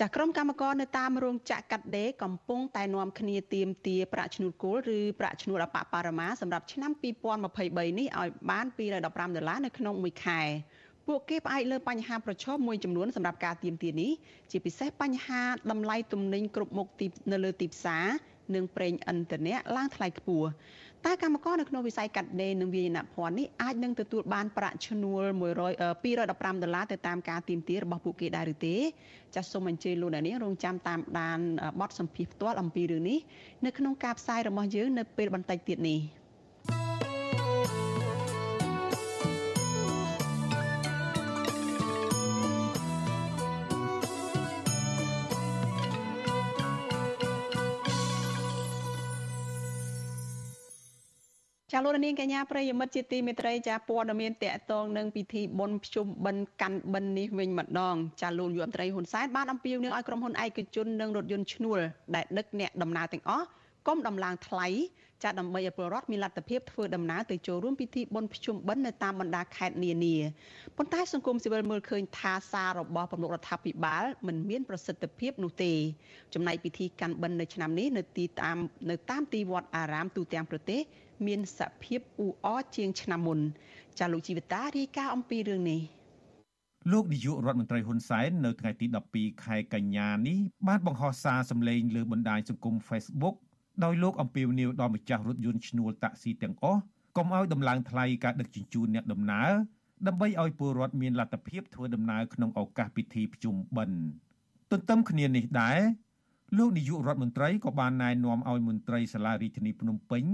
[0.00, 9.10] ចាក្រុមកម្មករនៅតាមរោងចក្រកាត់ដេរកំពុងតែនាំគ្នាទៀមទាប្រាក់ឈ្នួលគោលឬប្រាក់ឈ្នួលអបបរមាសម្រាប់ឆ្នាំ2023នេះឲ្យបាន215ដុ
[9.42, 10.40] ល្លារនៅក្នុងមួយខែ
[11.06, 14.12] ពួកគេផ្អែកលើបញ្ហាប្រឈមមួយចំនួនសម្រាប់ការទៀមទានេះ
[14.50, 18.06] ជាពិសេសបញ្ហាតម្លៃទំនិញគ្រប់មុខទីនៅលើទីផ្សារ
[18.54, 20.48] និងប្រេងឥន្ធនៈឡើងថ្លៃខ្ពស់
[21.06, 28.76] តើកម្មករនៅក្នុងវិស័យកាត់ដេរនិងវាយនភ័ណ្ឌនេះអាចនឹងទទួលបានប្រាក់ឈ្នួល100 215ដុល្លារទៅតាមការទៀមទារបស់ពួកគេដែរឬទេ
[29.34, 31.38] ចាសសូមអញ្ជើញលោកអ្នកនាងរងចាំតាមដាន
[31.80, 33.18] បទសម្ភាសន៍ផ្ទាល់អំពីរឿងនេះ
[33.64, 36.00] នៅក្នុងការផ្សាយរបស់យើងនៅពេលបន្តិចទៀតនេះ។
[51.76, 61.78] ចាលោកនាងកញ្ញាប្រិយមិត្តជាទីមេត្រីចាព័ត៌មានតកតងនឹងពិធីបុណ្យភ្ជុំបិណ្ឌកាន់បិណ្ឌនេះវិញម្ដងចាលោកយមត្រីហ៊ុនសែនបានអំពាវនាវឲ្យក្រុមហ៊ុនឯកជននិងរថយន្តឈ្នួល
[62.14, 63.46] ដែលដឹកអ្នកដំណើរទាំងអស់
[63.86, 64.68] កុំដំឡើងថ្លៃ
[65.22, 70.16] ចាដើម្បីឲ្យពលរដ្ឋមានលទ្ធភាពធ្វើដំណើរទៅចូលរួមពិធីបុណ្យភ្ជុំបិណ្ឌនៅតាមបណ្ដាខេត្តនានា
[70.76, 75.72] ប៉ុន្តែសង្គមស៊ីវិលមើលឃើញថាសាររបស់ប្រមុខរដ្ឋាភិបាលមិនមានប្រសិទ្ធភាពនោះទេ
[76.34, 78.56] ចំណែកពិធីកាន់បិណ្ឌនៅឆ្នាំនេះនៅទីតាម
[78.90, 80.80] នៅតាមទីវត្តអារាមទូទាំងប្រទេស
[81.26, 83.40] មានសភាពអ៊ូអរជាងឆ្នាំមុន
[83.98, 85.80] ចាលោកជីវតារាយការណ៍អំពីរឿងនេះ
[86.92, 90.38] លោកនាយករដ្ឋមន្ត្រីហ៊ុនសែននៅថ្ងៃទី12ខែកញ្ញានេះ
[90.68, 93.36] បានបង្ហោះសារសម្លេងលើបណ្ដាញសង្គម Facebook
[93.84, 96.80] ដោយលោកអំពាវនាវដល់ម្ចាស់រថយន្តឈ្នួលតាក់ស៊ីទាំងអស់
[97.16, 99.50] កុំឲ្យដំឡើងថ្លៃការដឹកជញ្ជូនអ្នកដំណើរ
[100.06, 103.98] ដើម្បីឲ្យពលរដ្ឋមានលទ្ធភាពធ្វើដំណើរក្នុងឱកាសពិធីប្រជុំបិណ្ឌ
[104.70, 105.78] ទន្ទឹមគ្នានេះដែរ
[106.58, 110.24] លោកនាយករដ្ឋមន្ត្រីក៏បានណែនាំឲ្យមន្ត្រីសាលារដ្ឋាភិបាលភ្នំពេញ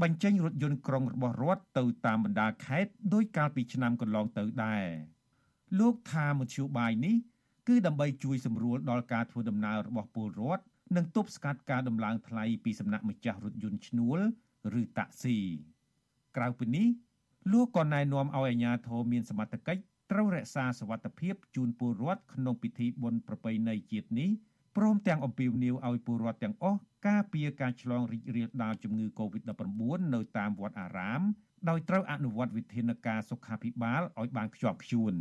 [0.00, 4.84] បញ្ចេញរថយន្តក្រុងរបស់រដ្ឋទៅតាមបណ្ដាខេត្តដោយកាលពីឆ្នាំកន្លងទៅដែរ
[5.80, 7.16] លោកថាមធ្យោបាយនេះ
[7.68, 10.64] គឺដើម្បីជួយសម្រួលដល់ការធ្វើដំណើររបស់ពលរដ្ឋ
[10.96, 14.18] និងទប់ស្កាត់ការដំឡើងថ្លៃពីសំណាក់ម្ចាស់រថយន្តឈ្នួល
[14.80, 15.38] ឬតាក់ស៊ី
[16.36, 16.86] ក្រៅពីនេះ
[17.52, 24.30] លោកក៏ណែនាំឲ្យអាជ្ញាធរមានសមត្ថកិច្ចត្រូវរក្សាសវត្ថិភាពជូនពលរដ្ឋក្នុងពិធីបុណ្យប្រពៃណីជាតិនេះ
[24.76, 29.72] ព្រមទាំងអំពាវនាវឲ្យពលរដ្ឋទាំងអស់ការពារការឆ្លងរីករាលដាលជំងឺ Covid-19
[30.14, 31.22] នៅតាមវត្តអារាម
[31.68, 35.14] ដោយត្រូវអនុវត្តវិធានការសុខាភិបាលឲ្យបានខ្ជាប់ខ្ជួន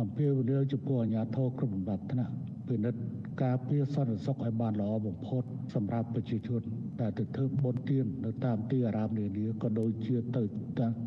[0.00, 2.32] អំពាវនាវចំពោះអាជ្ញាធរគ្រប់លំដាប់ថ្នាក់
[2.68, 3.00] ពិនិត្យ
[3.42, 5.42] ការពារសន្តិសុខឲ្យបានល្អបំផុត
[5.74, 6.62] សម្រាប់ប្រជាជន
[7.00, 10.42] ដែលទៅធ្វើបុណ្យទាននៅតាមទីអារាមនានាក៏ដូចជាទៅ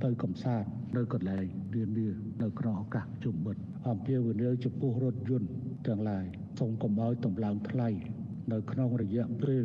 [0.03, 1.45] ទៅកំសាន្តនៅកន្លែង
[1.75, 2.07] នានា
[2.41, 5.49] នៅក្នុងឱកាសជុំបិណ្ឌអំពាវនាវចំពោះរថយន្ត
[5.87, 6.25] ទាំងឡាយ
[6.57, 7.89] សូមកុំឲ្យតម្លើងថ្លៃ
[8.51, 9.63] នៅក្នុងរយៈពេល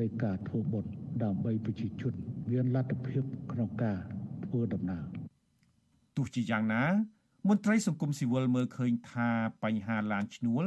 [0.00, 0.92] នៃការធ្វើបុណ្យ
[1.24, 2.14] ដើម្បីប្រជាជន
[2.50, 3.22] មានលទ្ធភាព
[3.52, 3.98] ក្នុងការ
[4.44, 5.04] ធ្វើដំណើរ
[6.16, 6.84] ទោះជាយ៉ាងណា
[7.48, 9.28] មន្ត្រីសង្គមស៊ីវិលមើលឃើញថា
[9.62, 10.64] បញ្ហាឡានឈ្នួល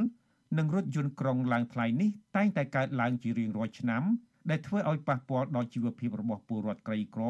[0.57, 4.03] និងរថយន្តក្រុងឡើងថ្លៃនេះតែងតែកើតឡើងជារៀងរាល់ឆ្នាំ
[4.49, 7.23] ដែលធ្វើឲ្យប៉ះពាល់ដល់ជីវភាពរបស់ពលរដ្ឋក្រីក្រ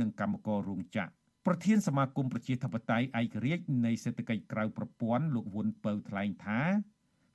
[0.00, 1.10] និងកម្មកររោងចក្រ
[1.46, 6.60] ប្រធានសមាគមប្រជាធិបតេយ្យឯករាជ្យនៃសេដ្ឋកិច្ចក្រៅប្រព័ន្ធលោកវុនពៅថ្លែងថា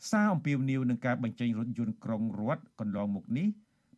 [0.10, 3.48] សារអំពាវនាវនឹងការបញ្ចេញរថយន្តក្រុងរដ្ឋកន្លងមកនេះ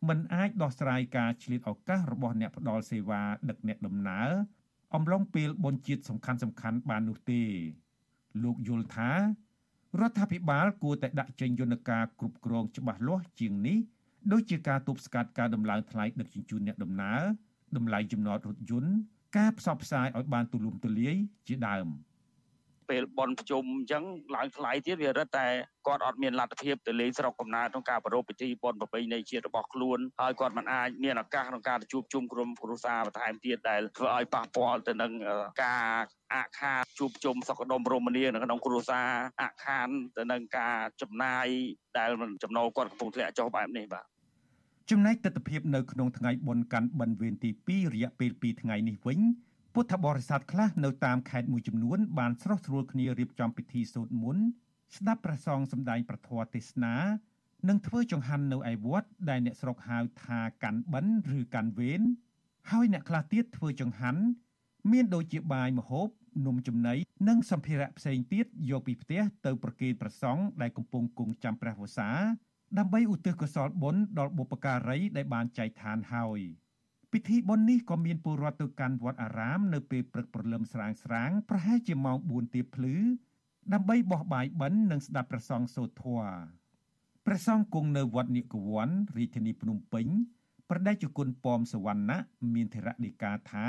[0.08, 4.30] มันអាចដោះស្រាយការឆ្លៀតឱកាសរបស់អ្នកផ្ដល់សេវាដឹកអ្នកដំណើរ
[4.94, 7.42] អំឡុងពេលបុណ្យជាតិសំខាន់សំខាន់បាននោះទេ
[8.42, 9.10] លោកយល់ថា
[10.00, 13.78] រដ្ឋាភិបាលគួរតែដាក់ចេញយន្តការគ្រប់គ្រងច្បាស់លាស់ជាងនេះ
[14.32, 17.20] ដូចជាការទប់ស្កាត់ការដំឡើងថ្លៃដឹកជញ្ជូនអ្នកដំណើរ
[17.76, 18.92] តម្លៃចំណតរថយន្ត
[19.36, 21.88] ការផ្សព្វផ្សាយឲ្យបានទូលំទូលាយជាដើម។
[22.90, 24.04] ពេលបនប្រជុំអញ្ចឹង
[24.34, 25.46] ឡើងថ្លៃទៀតវារឹតតែ
[25.86, 35.12] គាត់អត់មានលទ្ធភាពទៅលេងស្រុកកំណើតក្នុងការប្រារព្ធពិធីបនប្រពៃណីជាតិរបស់ខ្លួនហើយគាត់មិនអាចមានឱកាសក្នុងការជួបជុំក្រុមគ្រួសារបន្ថែមទៀតដែលធ្វើឲ្យប៉ះពាល់ទៅនឹង
[35.64, 36.02] ការ
[36.34, 39.08] អខាតជួបជុំសុខដុមរមនានៅក្នុងគ្រួសារ
[39.42, 41.46] អខានទៅនឹងការចំណាយ
[41.98, 42.10] ដែល
[42.42, 44.06] ចំណូលគាត់កំពុងធ្លាក់ចុះបែបនេះបាទ
[44.90, 49.18] ចំណែកទស្សនវិជ្ជានៅក្នុងថ្ងៃបុណ្យកាន់បិណ្ឌវេនទី2រយៈពេល2ថ្ងៃនេះវិញ
[49.76, 54.44] ពុទ្ធបរិស័ទខ្លះនៅតាមខេត្តមួយចំនួនបានស្រស់ស្រួលគ្នារៀបចំពិធីសូត្រមន្ត
[54.96, 56.96] ស្ដាប់ព្រះសង្ឃសម្ដែងប្រធមទេសនា
[57.68, 62.02] និងធ្វើចង្ហាន់នៅឯវត្តដែលអ្នកស្រុកហៅថាកាន់បិណ្ឌឬកាន់វេន
[62.70, 64.22] ហើយអ្នកខ្លះទៀតធ្វើចង្ហាន់
[64.92, 66.08] មានដូចជាបាយម្ហូប
[66.46, 66.94] នំចំណី
[67.28, 72.10] និងសម្ភារៈផ្សេងទៀតយកពីផ្ទះទៅប្រគេនព្រះសង្ឃដែលកំពុងគង់ចាំព្រះវស្សា
[72.78, 76.40] ដើម្បីឧទ្ទិសកុសលបុណ្យដល់បុព្វការីដែលបានចែកឋានហើយ។
[77.14, 82.96] ពិធីបុណ្យនេះក៏មានពលរដ្ឋទៅកាន់វត្តអារាមនៅពេលព្រឹកព្រលឹមស្រាងស្រាងប្រហែលជាម៉ោង4ទៀបភ្លឺ
[83.72, 86.32] ដើម្បីបោះបាយបិណ្ឌនិងស្ដាប់ព្រះសង្ឃសូត្រធម៌
[87.26, 90.06] ព្រះសង្ឃគង់នៅវត្តនិកវ័នរាជធានីភ្នំពេញ
[90.70, 92.18] ប្រដេជគុណប៉មសវណ្ណៈ
[92.54, 93.66] មានធរៈដីកាថា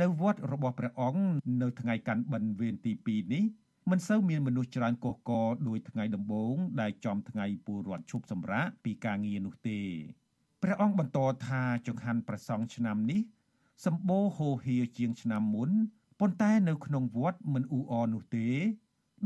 [0.00, 1.22] នៅវត្តរបស់ព្រះអង្គ
[1.62, 3.44] នៅថ្ងៃកាន់បិណ្ឌវេនទី2នេះ
[3.90, 9.80] មិនសូវមានមនុស្សច្រើនកុះករដោយថ្ងៃដំបូងដែលចំថ្ងៃពលរដ្ឋឈប់សម្រាកពីការងារនោះទេ
[10.66, 13.20] ព្រះអង្គបន្តថាចង្ហាន់ប្រសង់ឆ្នាំនេះ
[13.84, 15.70] សម្បូរហូរហៀជាងឆ្នាំមុន
[16.20, 18.48] ប៉ុន្តែនៅក្នុងវត្តមិនអ៊ូអរនោះទេ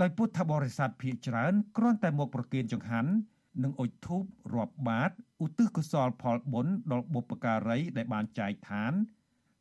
[0.01, 3.11] ដោយពុទ្ធបរិស័ទភាគច្រើនគ្រាន់តែមកប្រគេនចង្ហាន់
[3.63, 4.23] និងអុជធូប
[4.55, 5.11] រាប់បាត
[5.45, 8.93] ឧទ្ទិសកុសលផលបុណ្យដល់បុព្វការីដែលបានចែកឋាន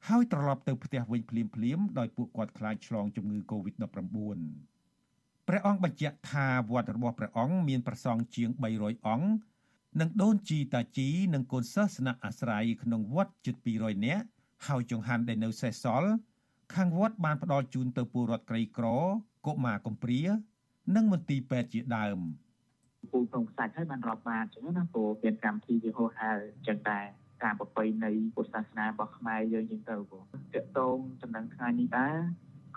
[0.07, 3.85] ហើយត្រឡប់ទៅផ្ទះវិញភ្លាមៗដោយពួកគាត់ខ្លាចឆ្លងជំងឺ Covid-19
[5.47, 8.49] ព្រះអង្គបញ្ជាក់ថាវត្តរបស់ព្រះអង្គមានប្រសង់ជាង
[8.79, 9.27] 300អង្គ
[9.99, 14.25] និងដូនជីតាជីនិងកូនសិស្សស្នាក់អាស្រ័យក្នុងវត្តជិត200នាក់
[14.67, 16.09] ហើយចង្ហាន់ដែលនៅសេសសល់
[16.75, 18.87] ខាងវត្តបានផ្ដល់ជូនទៅពលរដ្ឋក្រីក្រ
[19.47, 20.21] កុមារកំព្រា
[20.95, 22.19] និងមន្ទីរពេទ្យជាដើម
[23.11, 27.05] ពូក្នុងខ្សាច់ហើយបានរាប់បានអញ្ចឹងណាព្រោះមានកម្មវិធីវាហោហែអញ្ចឹងដែរ
[27.43, 30.23] តាមប្រពៃណីពុទ្ធសាសនារបស់ខ្មែរយើងយើងទៅព្រោះ
[30.55, 32.17] តកតងចំណងថ្ងៃនេះដែរ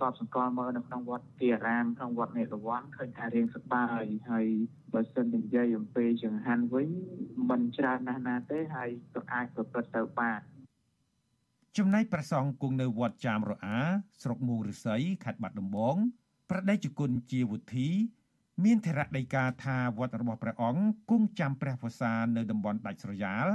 [0.00, 4.46] កប់សង្កល់មើលនៅក្នុងវត្តទីអារាមក្នុងវត្តនេរវ័នឃើញថារៀងសប្បាយហើយ
[4.92, 6.88] បើសិននិយាយអំពីចង្ហាន់វិញ
[7.50, 10.40] มันច្រើនណាស់ណាទេហើយក៏អាចប្រព្រឹត្តទៅបាន
[11.76, 13.78] ចំណែកប្រសងគង់នៅវត្តចាមរអា
[14.22, 15.96] ស្រុកមូងរិស័យខេត្តបាត់ដំបង
[16.50, 17.88] ប្រដេជគុណជាវុធី
[18.64, 23.48] មានធរៈដីកាថាវត្តរបស់ព្រះអង្គគង់ចាំព្រះវស្សានៅតំបន់ដាច់ស្រយាល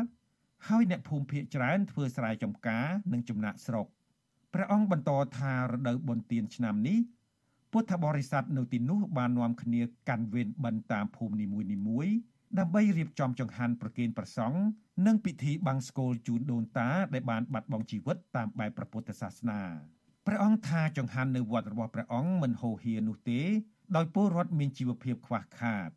[0.68, 3.88] ហើយអ្នកភូមិភាគច្រើនធ្វើស្រែចម្ការនិងចំណាក់ស្រុក
[4.58, 6.97] ព្រះអង្គបន្តថារដូវបុណ្យទានឆ្នាំនេះ
[7.72, 11.47] ពុទ្ធបរិស័ទនៅទីនោះបាននាំគ្នាកាន់វេនបិណ្ឌតាមភូមិនី
[11.88, 12.16] មួយៗ
[12.60, 14.60] ដើម្បីរៀបចំចង្ហាន់ប្រគេនព្រះសង្ឃ
[15.06, 19.62] និងពិធីបង្សកូលជូនដូនតាដែលបានបាត់បង់ជីវិតតាមបែបព្រះពុទ្ធសាសនា
[20.28, 23.41] ព្រះអង្គថាចង្ហាន់នៅវត្តរបស់ព្រះអង្គមិនហូរហៀនោះទេ
[23.95, 25.89] ដោយពលរដ្ឋមានជីវភាពខ្វះខាត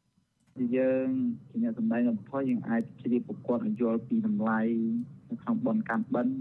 [0.77, 1.09] យើង
[1.49, 4.61] ជាអ្នកសម្ដែងបំផុសយើងអាចជ្រាបប្រកបឲ្យយល់ពីតម្លៃ
[5.31, 6.35] នៅក្នុងបនកម្មបិណ្ឌ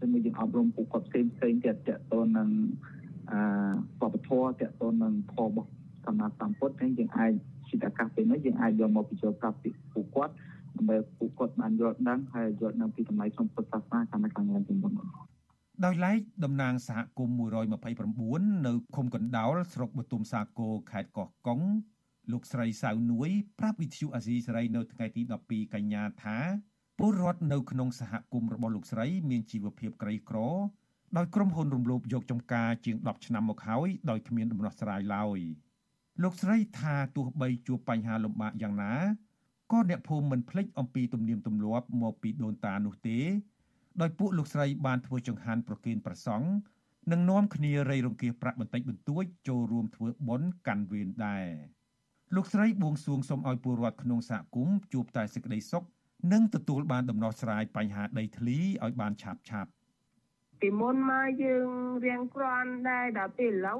[0.00, 1.78] ជាមួយយើងអប់រំពួកគាត់ផ្សេងផ្សេងទៀតត
[2.12, 2.48] ទៅនឹង
[3.32, 3.40] អឺ
[4.00, 5.68] វប្បធម៌តទៅនឹងធម៌របស់
[6.06, 7.32] សម្មាសម្ពុទ្ធហ្នឹងយើងអាច
[7.68, 10.34] ជាឱកាសពេលនេះយើងអាចយកមកបញ្ចូលប្រាប់ពីពួកគាត់
[10.76, 14.92] ដើម្បីពួកគាត់បានយល់ដឹងហើយយល់នៅពីតម្លៃក្នុងពុទ្ធសាសនាកាន់តែខ្លាំងឡើងជាងមុន
[15.84, 21.60] ដោយឡែកតំណាងសហគមន៍129នៅឃុំកណ្ដោលស្រុកបទុមសាគរខេត្តកោះកុង
[22.32, 26.38] លោកស្រីសៅនួយប្រាប់វិទ្យុអាស៊ីសេរីនៅថ្ងៃទី12កញ្ញាថា
[26.98, 30.38] ពលរដ្ឋនៅក្នុងសហគមន៍របស់លោកស្រី មានជីវភាពក្រីក្រ
[31.16, 35.38] ដោយក្រុមហ៊ុនរំលោភយកចំការជាង10ឆ្នាំមកហើយដោយគ្មានដំណោះស្រាយឡើយ
[36.22, 38.94] លោកស្រីថាទោះបីជួបបញ្ហាលំបាកយ៉ាងណា
[39.72, 43.18] ក៏អ្នកភូមិមិនភ្លេចអំពីទំនៀមទម្លាប់មកពីដូនតានោះទេ
[44.00, 46.50] ដោយពួកលោកស្រីបានធ្វើចង្ហាន់ប្រគេនព្រះសង្ឃ
[47.12, 51.46] និងនាំគ្នារៃរង្គៀសប្រាក់បន្តិចបន្តួចចូលរួមធ្វើបុណ្យកាន់វេនដែរ
[52.34, 55.84] លោកស្រីបួងសួងសូមឲ្យពលរដ្ឋក្នុងសហគមន៍ជួបតែសេចក្តីសុខ
[56.32, 59.70] និងទទួលបានដំណោះស្រាយបញ្ហាដីធ្លីឲ្យបានឆាប់ឆាប់
[60.60, 61.68] ពីមុនមកយើង
[62.06, 63.78] រៀងក្រាន់ដែរដល់ពេលឥឡូវ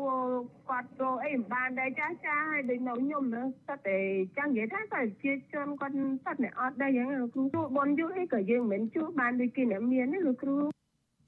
[0.69, 3.99] គាត់ចូលអីមិនបានដែរចាស់ចាស់ហើយដូចនៅខ្ញុំទៅស្ទតែ
[4.37, 7.25] ចាំនិយាយថាគាត់ជាជនគាត់ស្ទតែអត់ដែរយ៉ាងគ្រូ
[7.55, 10.57] ជួបនយូរអីក៏យើងមិនជួបបានដូចគេអ្នកមានទេលោកគ្រូ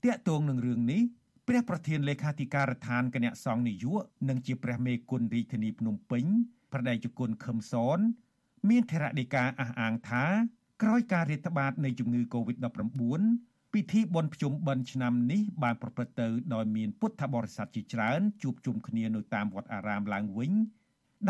[0.05, 1.03] តាក់ទងនឹងរឿងនេះ
[1.49, 6.25] ព្រះប្រធានលេខាធិការដ្ឋានគណៈសង្ឃនយោជនិងជាព្រះមេគុណរាជធានីភ្នំពេញ
[6.73, 7.99] ប្រដេជគុណខឹមសន
[8.69, 10.25] មានធរណីកាអះអាងថា
[10.83, 13.23] ក្រោយការរាតត្បាតនៃជំងឺ Covid-19
[13.73, 20.53] ពិធីបុណ្យភ្ជុំបិណ្ឌឆ្នាំនេះបានប្រព្រឹត្តទៅដោយមានពុទ្ធបរិស័ទជាច្រើនជួបជុំគ្នានៅតាមវត្តអារាមឡើងវិញ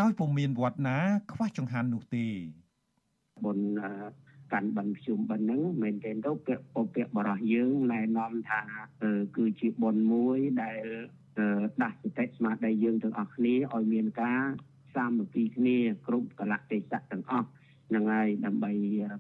[0.00, 0.98] ដោយពុំមានវត្តណា
[1.32, 2.26] ខ្វះចង្ហាន់នោះទេ
[3.44, 3.68] បុណ្យ
[4.52, 8.60] កាន់បិណ្ឌភ្ជុំបិណ្ឌហ្នឹងមែនទែនទៅពាក្យពពាក្យបរោះយើងណែនាំថា
[9.36, 10.84] គឺជាបុណ្យមួយដែល
[11.82, 14.42] ដាស់សតិស្មារតីយើងទាំងអស់គ្នាឲ្យមានការ
[14.94, 15.76] សាមគ្គីគ្នា
[16.06, 17.48] គ្រប់កលៈទេសៈទាំងអស់
[17.94, 18.72] នឹងហើយដើម្បី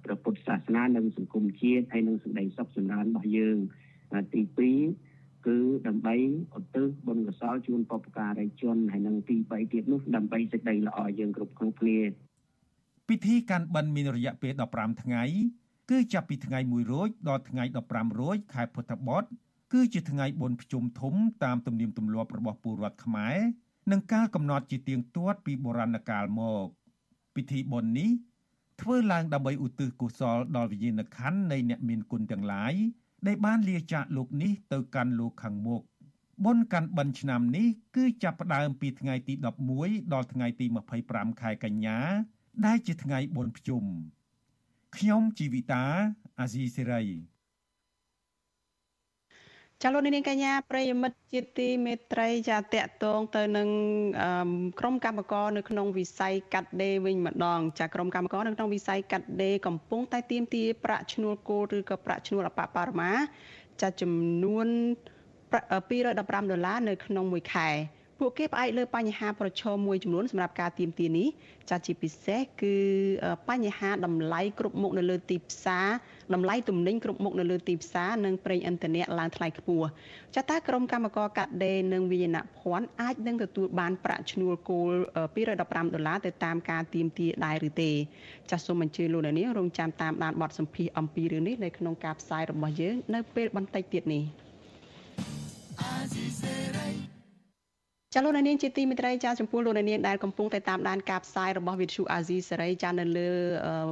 [0.04, 3.56] ព្រះពុទ្ធសាសនានិងសង្គមជាតិហើយនិងសេចក្តីសុខចម្រើនរបស់យើង
[4.34, 4.42] ទី
[4.94, 6.14] 2គឺដើម្បី
[6.58, 11.98] ឧទ្ទិសបុណ្យកុសលជូនបុព្វការីជនហើយនិងទី3ទៀតនោះដើម្បីសេចក្តីល្អយើងគ្រប់គ្រប់គ្នា
[13.08, 15.24] ពិធីកាន់បិណ្ឌមានរយៈពេល15ថ្ងៃ
[15.90, 19.28] គឺចាប់ពីថ្ងៃ1រោចដល់ថ្ងៃ15រោចខែពុទ្ធបុត្រ
[19.72, 21.14] គឺជាថ្ងៃបុណ្យភ្ជុំធំ
[21.44, 23.36] តាមទំនៀមទម្លាប់របស់ពលរដ្ឋខ្មែរ
[23.90, 26.66] និងការកំណត់ជាទៀងទាត់ពីបុរាណកាលមក
[27.34, 28.10] ពិធីបុណ្យនេះ
[28.80, 32.74] ធ្វើឡើងដើម្បីឧទ្ទិសកុសលដល់វិញ្ញាណក្ខន្ធនៃអ្នកមានគុណទាំងឡាយ
[33.26, 35.82] ដែលបានលាចាកលោកនេះទៅកាន់លោកខាងមុខ
[36.44, 39.34] បុណ្យកាន់បិណ្ឌឆ្នាំនេះគឺចាប់ផ្ដើមពីថ្ងៃទី
[39.74, 40.66] 11ដល់ថ្ងៃទី
[41.04, 41.98] 25ខែកញ្ញា
[42.66, 43.84] ដែលជាថ្ងៃបុណ្យភ្ជុំ
[44.96, 45.84] ខ្ញុំជីវិតា
[46.40, 47.02] អាស៊ីសេរី
[49.82, 53.68] ចាលោកនាងកញ្ញាប្រិយមិត្តជាទីមេត្រីចាតកតងទៅនឹង
[54.80, 63.12] ក្រុមកម្មការនៅក្នុងវិស័យកាត់ដេរវិញម្ដងចាក្រុមកម្មការនៅក្នុងវិស័យកាត់ដេរកំពុងតែទាមទារប្រាក់ឈ្នួលគោលឬក៏ប្រាក់ឈ្នួលអបបរមា
[63.82, 64.12] ចាចំ
[64.42, 64.66] នួន
[65.42, 67.68] 215ដុល្លារនៅក្នុងមួយខែ
[68.18, 71.28] ពួកគេផ្អែកលើបញ្ហាប្រឈមមួយចំនួនសម្រាប់ការទៀមទានេះ
[71.70, 72.76] ចាត់ជាពិសេសគឺ
[73.48, 75.88] បញ្ហាតម្លៃគ្រប់មុខនៅលើទីផ្សារ
[76.34, 79.86] តម្លៃទំនិញគ្រប់មុខនៅលើទីផ្សារនិងប្រេងឥន្ធនៈឡើងថ្លៃខ្ពស់
[80.34, 84.92] ចាត់តើក្រុមកម្មការកាត់ដេរនិងវិញ្ញាណភ័ណ្ឌអាចនឹងទទួលបានប្រាក់ឈ្នួលគោល
[85.34, 87.90] 215ដុល្លារទៅតាមការទៀមទាដែរឬទេ
[88.50, 94.24] ចាសសូមអញ្ជើញលោកអ្នកនាងរងចាំតាមដានបទសម្ភាសអំពីរឿងនេះនៅក្នុងការផ្សាយរបស់យើងនៅពេលបន្តិចទៀតនេះ
[98.14, 103.28] ចាលោកនាងជាទីមេត្រីចាចំពោះលោកនាងដែលកំពុងតែតាមដានការផ្សាយរបស់វិទ្យុអាស៊ីសេរីចានៅលើ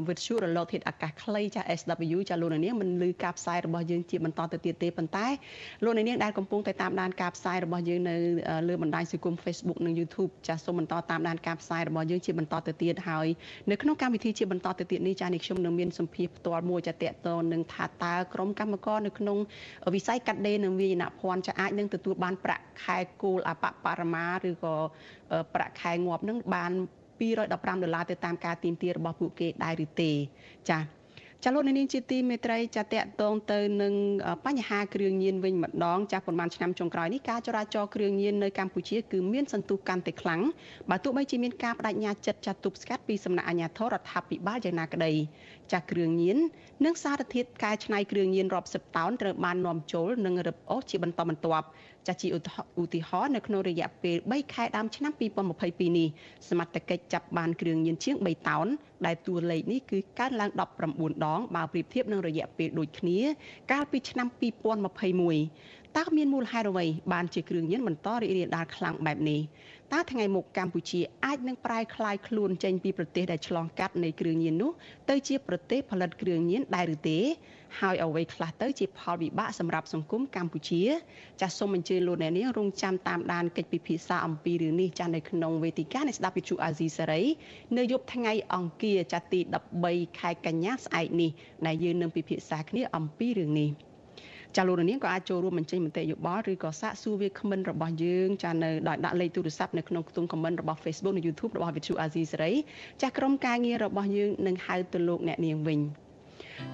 [0.09, 5.27] វិទ្យុរលកធាតុអាកាសខ្លីចា SW ចាលោកនាងមិនលឺការផ្សាយរបស់យើងជាបន្តទៅទៀតទេប៉ុន្តែ
[5.85, 8.14] លោកនាងដែលកំពុងតែតាមដានការផ្សាយរបស់យើងនៅ
[8.69, 13.27] លើបណ្ដាញសង្គម Facebook និង YouTube ចាសូមបន្តតាមដានការផ្សាយរបស់យើងជាបន្តទៅទៀតហើយ
[13.71, 19.39] នៅក្នុងកម្មវិធីជាបន្តទៅទៀតនេះចានេះខ្ញុំនឹងមានសម្ភារផ្ទាល់មួយចាតកតនឹងថាតើក្រុមកម្មករនៅក្នុង
[19.95, 24.75] វិស័យកាត់ដេរនិងវាយនភ័ណ្ឌចាអាចនឹងទទួលបានប្រាក់ខែគោលអបបរមាឬក៏
[25.55, 26.73] ប្រាក់ខែងាប់នឹងបាន
[27.21, 30.11] 215ដុល្លារទៅតាមការទីមទារបស់ពួកគេដែរឬទេ
[30.69, 30.81] ចា៎
[31.45, 33.95] ចាលោកនាងជាទីមេត្រីចាតកតងទៅនឹង
[34.47, 40.41] បញ្ហាគ្រឿងញៀនវិញម្ដងចាស់ប្រហែលឆ្នាំចុងក្រោយនេះការចរាចរណ៍គ្រឿងញៀននៅកម្ពុជាគឺមានសន្ទុះកាន់តែខ្លាំង
[40.91, 45.12] បើទោះបីជាមានការបដិញ្ញាចិត្តចាត់ទប់ស្កាត់ពីសំណាក់អាជ្ញាធររដ្ឋាភិបាលយ៉ាងណាក្តី
[45.72, 46.39] ចាស់គ្រឿងញៀន
[46.84, 51.66] និងសារធាតុកែច្នៃគ្រឿងញៀនរាប់សិបតោនត្រូវបាននាំចូលនិងរឹបអូសជាបន្តបន្ទាប់
[52.07, 52.39] ចាស់ជាឧ
[52.95, 56.09] ទាហរណ៍នៅក្នុងរយៈពេល3ខែដើមឆ្នាំ2022នេះ
[56.49, 58.66] សមត្ថកិច្ចចាប់បានគ្រឿងញៀនជាង3តោន
[59.07, 60.51] ដែលតួលេខនេះគឺកើនឡើង
[60.89, 63.19] 19ដងបើប្រៀបធៀបនឹងរយៈពេលដូចគ្នា
[63.73, 69.41] កាលពីឆ្នាំ2021តើមានមូលហេតុអ្វីបានជាគ្រឿងញៀនបន្តរីករាលដាលខ្លាំងបែបនេះ
[69.93, 74.71] តើថ្ងៃមុខកម្ពុជាអាចនឹងប្រែក្លាយខ្លួនចេញពីប្រទេសដែលឆ្លងកាត់នៃគ្រឿងញៀននោះ
[75.11, 77.19] ទៅជាប្រទេសផលិតគ្រឿងញៀនដែរឬទេ
[77.81, 80.83] ហើយអ្វីខ្លះទៅជាផលវិបាកសម្រាប់សង្គមកម្ពុជា
[81.41, 87.22] ចាសសូមអញ្ជើញលោកអ្នកនាងរងចាំតាមដានកិច្ចពិភាក្សាអំពីរឿងនេះចាសនៅក្នុងវេទិកានៃស្ដាប់វិទ្យុអាស៊ីសេរី
[87.77, 89.41] នៅយប់ថ្ងៃអង្គារចាស់ទី
[89.81, 91.31] 13ខែកញ្ញាស្អែកនេះ
[91.66, 93.70] ដែលយើងនឹងពិភាក្សាគ្នាអំពីរឿងនេះ។
[94.57, 102.53] ចាលោកនាងក៏អាចចូលរួមបញ្ចេញមតិយោបល់ឬក៏សាកសួរវាគ្មិនរបស់យើងចានៅដោយដាក់លេខទូរស័ព្ទនៅក្នុងខ្ទង់ comment របស់ Facebook និង YouTube របស់ Vithu Azizi សេរី
[103.03, 106.06] ចាក្រុមការងាររបស់យើងនឹងហៅទៅលោកអ្នកនាងវិញ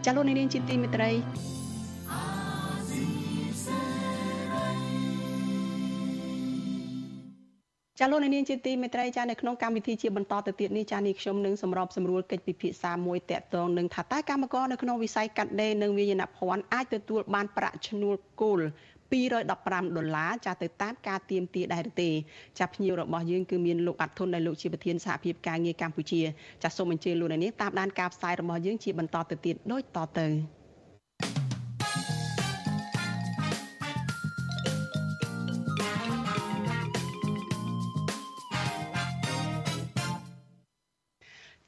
[0.05, 1.11] ចាលោកនាងជាទីមេត្រី
[7.99, 18.61] ចាលោកនាងជាទីមេត្រីចានៅក្នុងកម្មវិធីជាបន្តទៅទៀតនេះចានេះខ្ញុំនឹងសម្របសម្រួលកិច្ចពិភាក្សាមួយតកតងនឹងថាតើកម្មករនៅក្នុងវិស័យកាត់ដេរនិងវាយនភ័ណ្ឌអាចទទួលបានប្រាក់ឈ្នួលគោល
[19.13, 22.11] 215ដុល្លារចាទៅតាមការទៀមទាដែរទេ
[22.59, 26.21] ចាភ្ញៀវរបស់យើងគឺមានលោកអាត់ធុនដែលលោកជាប្រធានសហភាពការងារកម្ពុជា
[26.63, 30.63] ចាសូមអញ្ជើញលោកនាងតាមដានការផ្សាយរបស់យើងជាបន្តទៅទៀតដូចតទៅ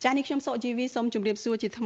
[0.05, 1.83] ចានេះខ្ញុំសុកជីវីសូមជម្រាបសួរជាថ្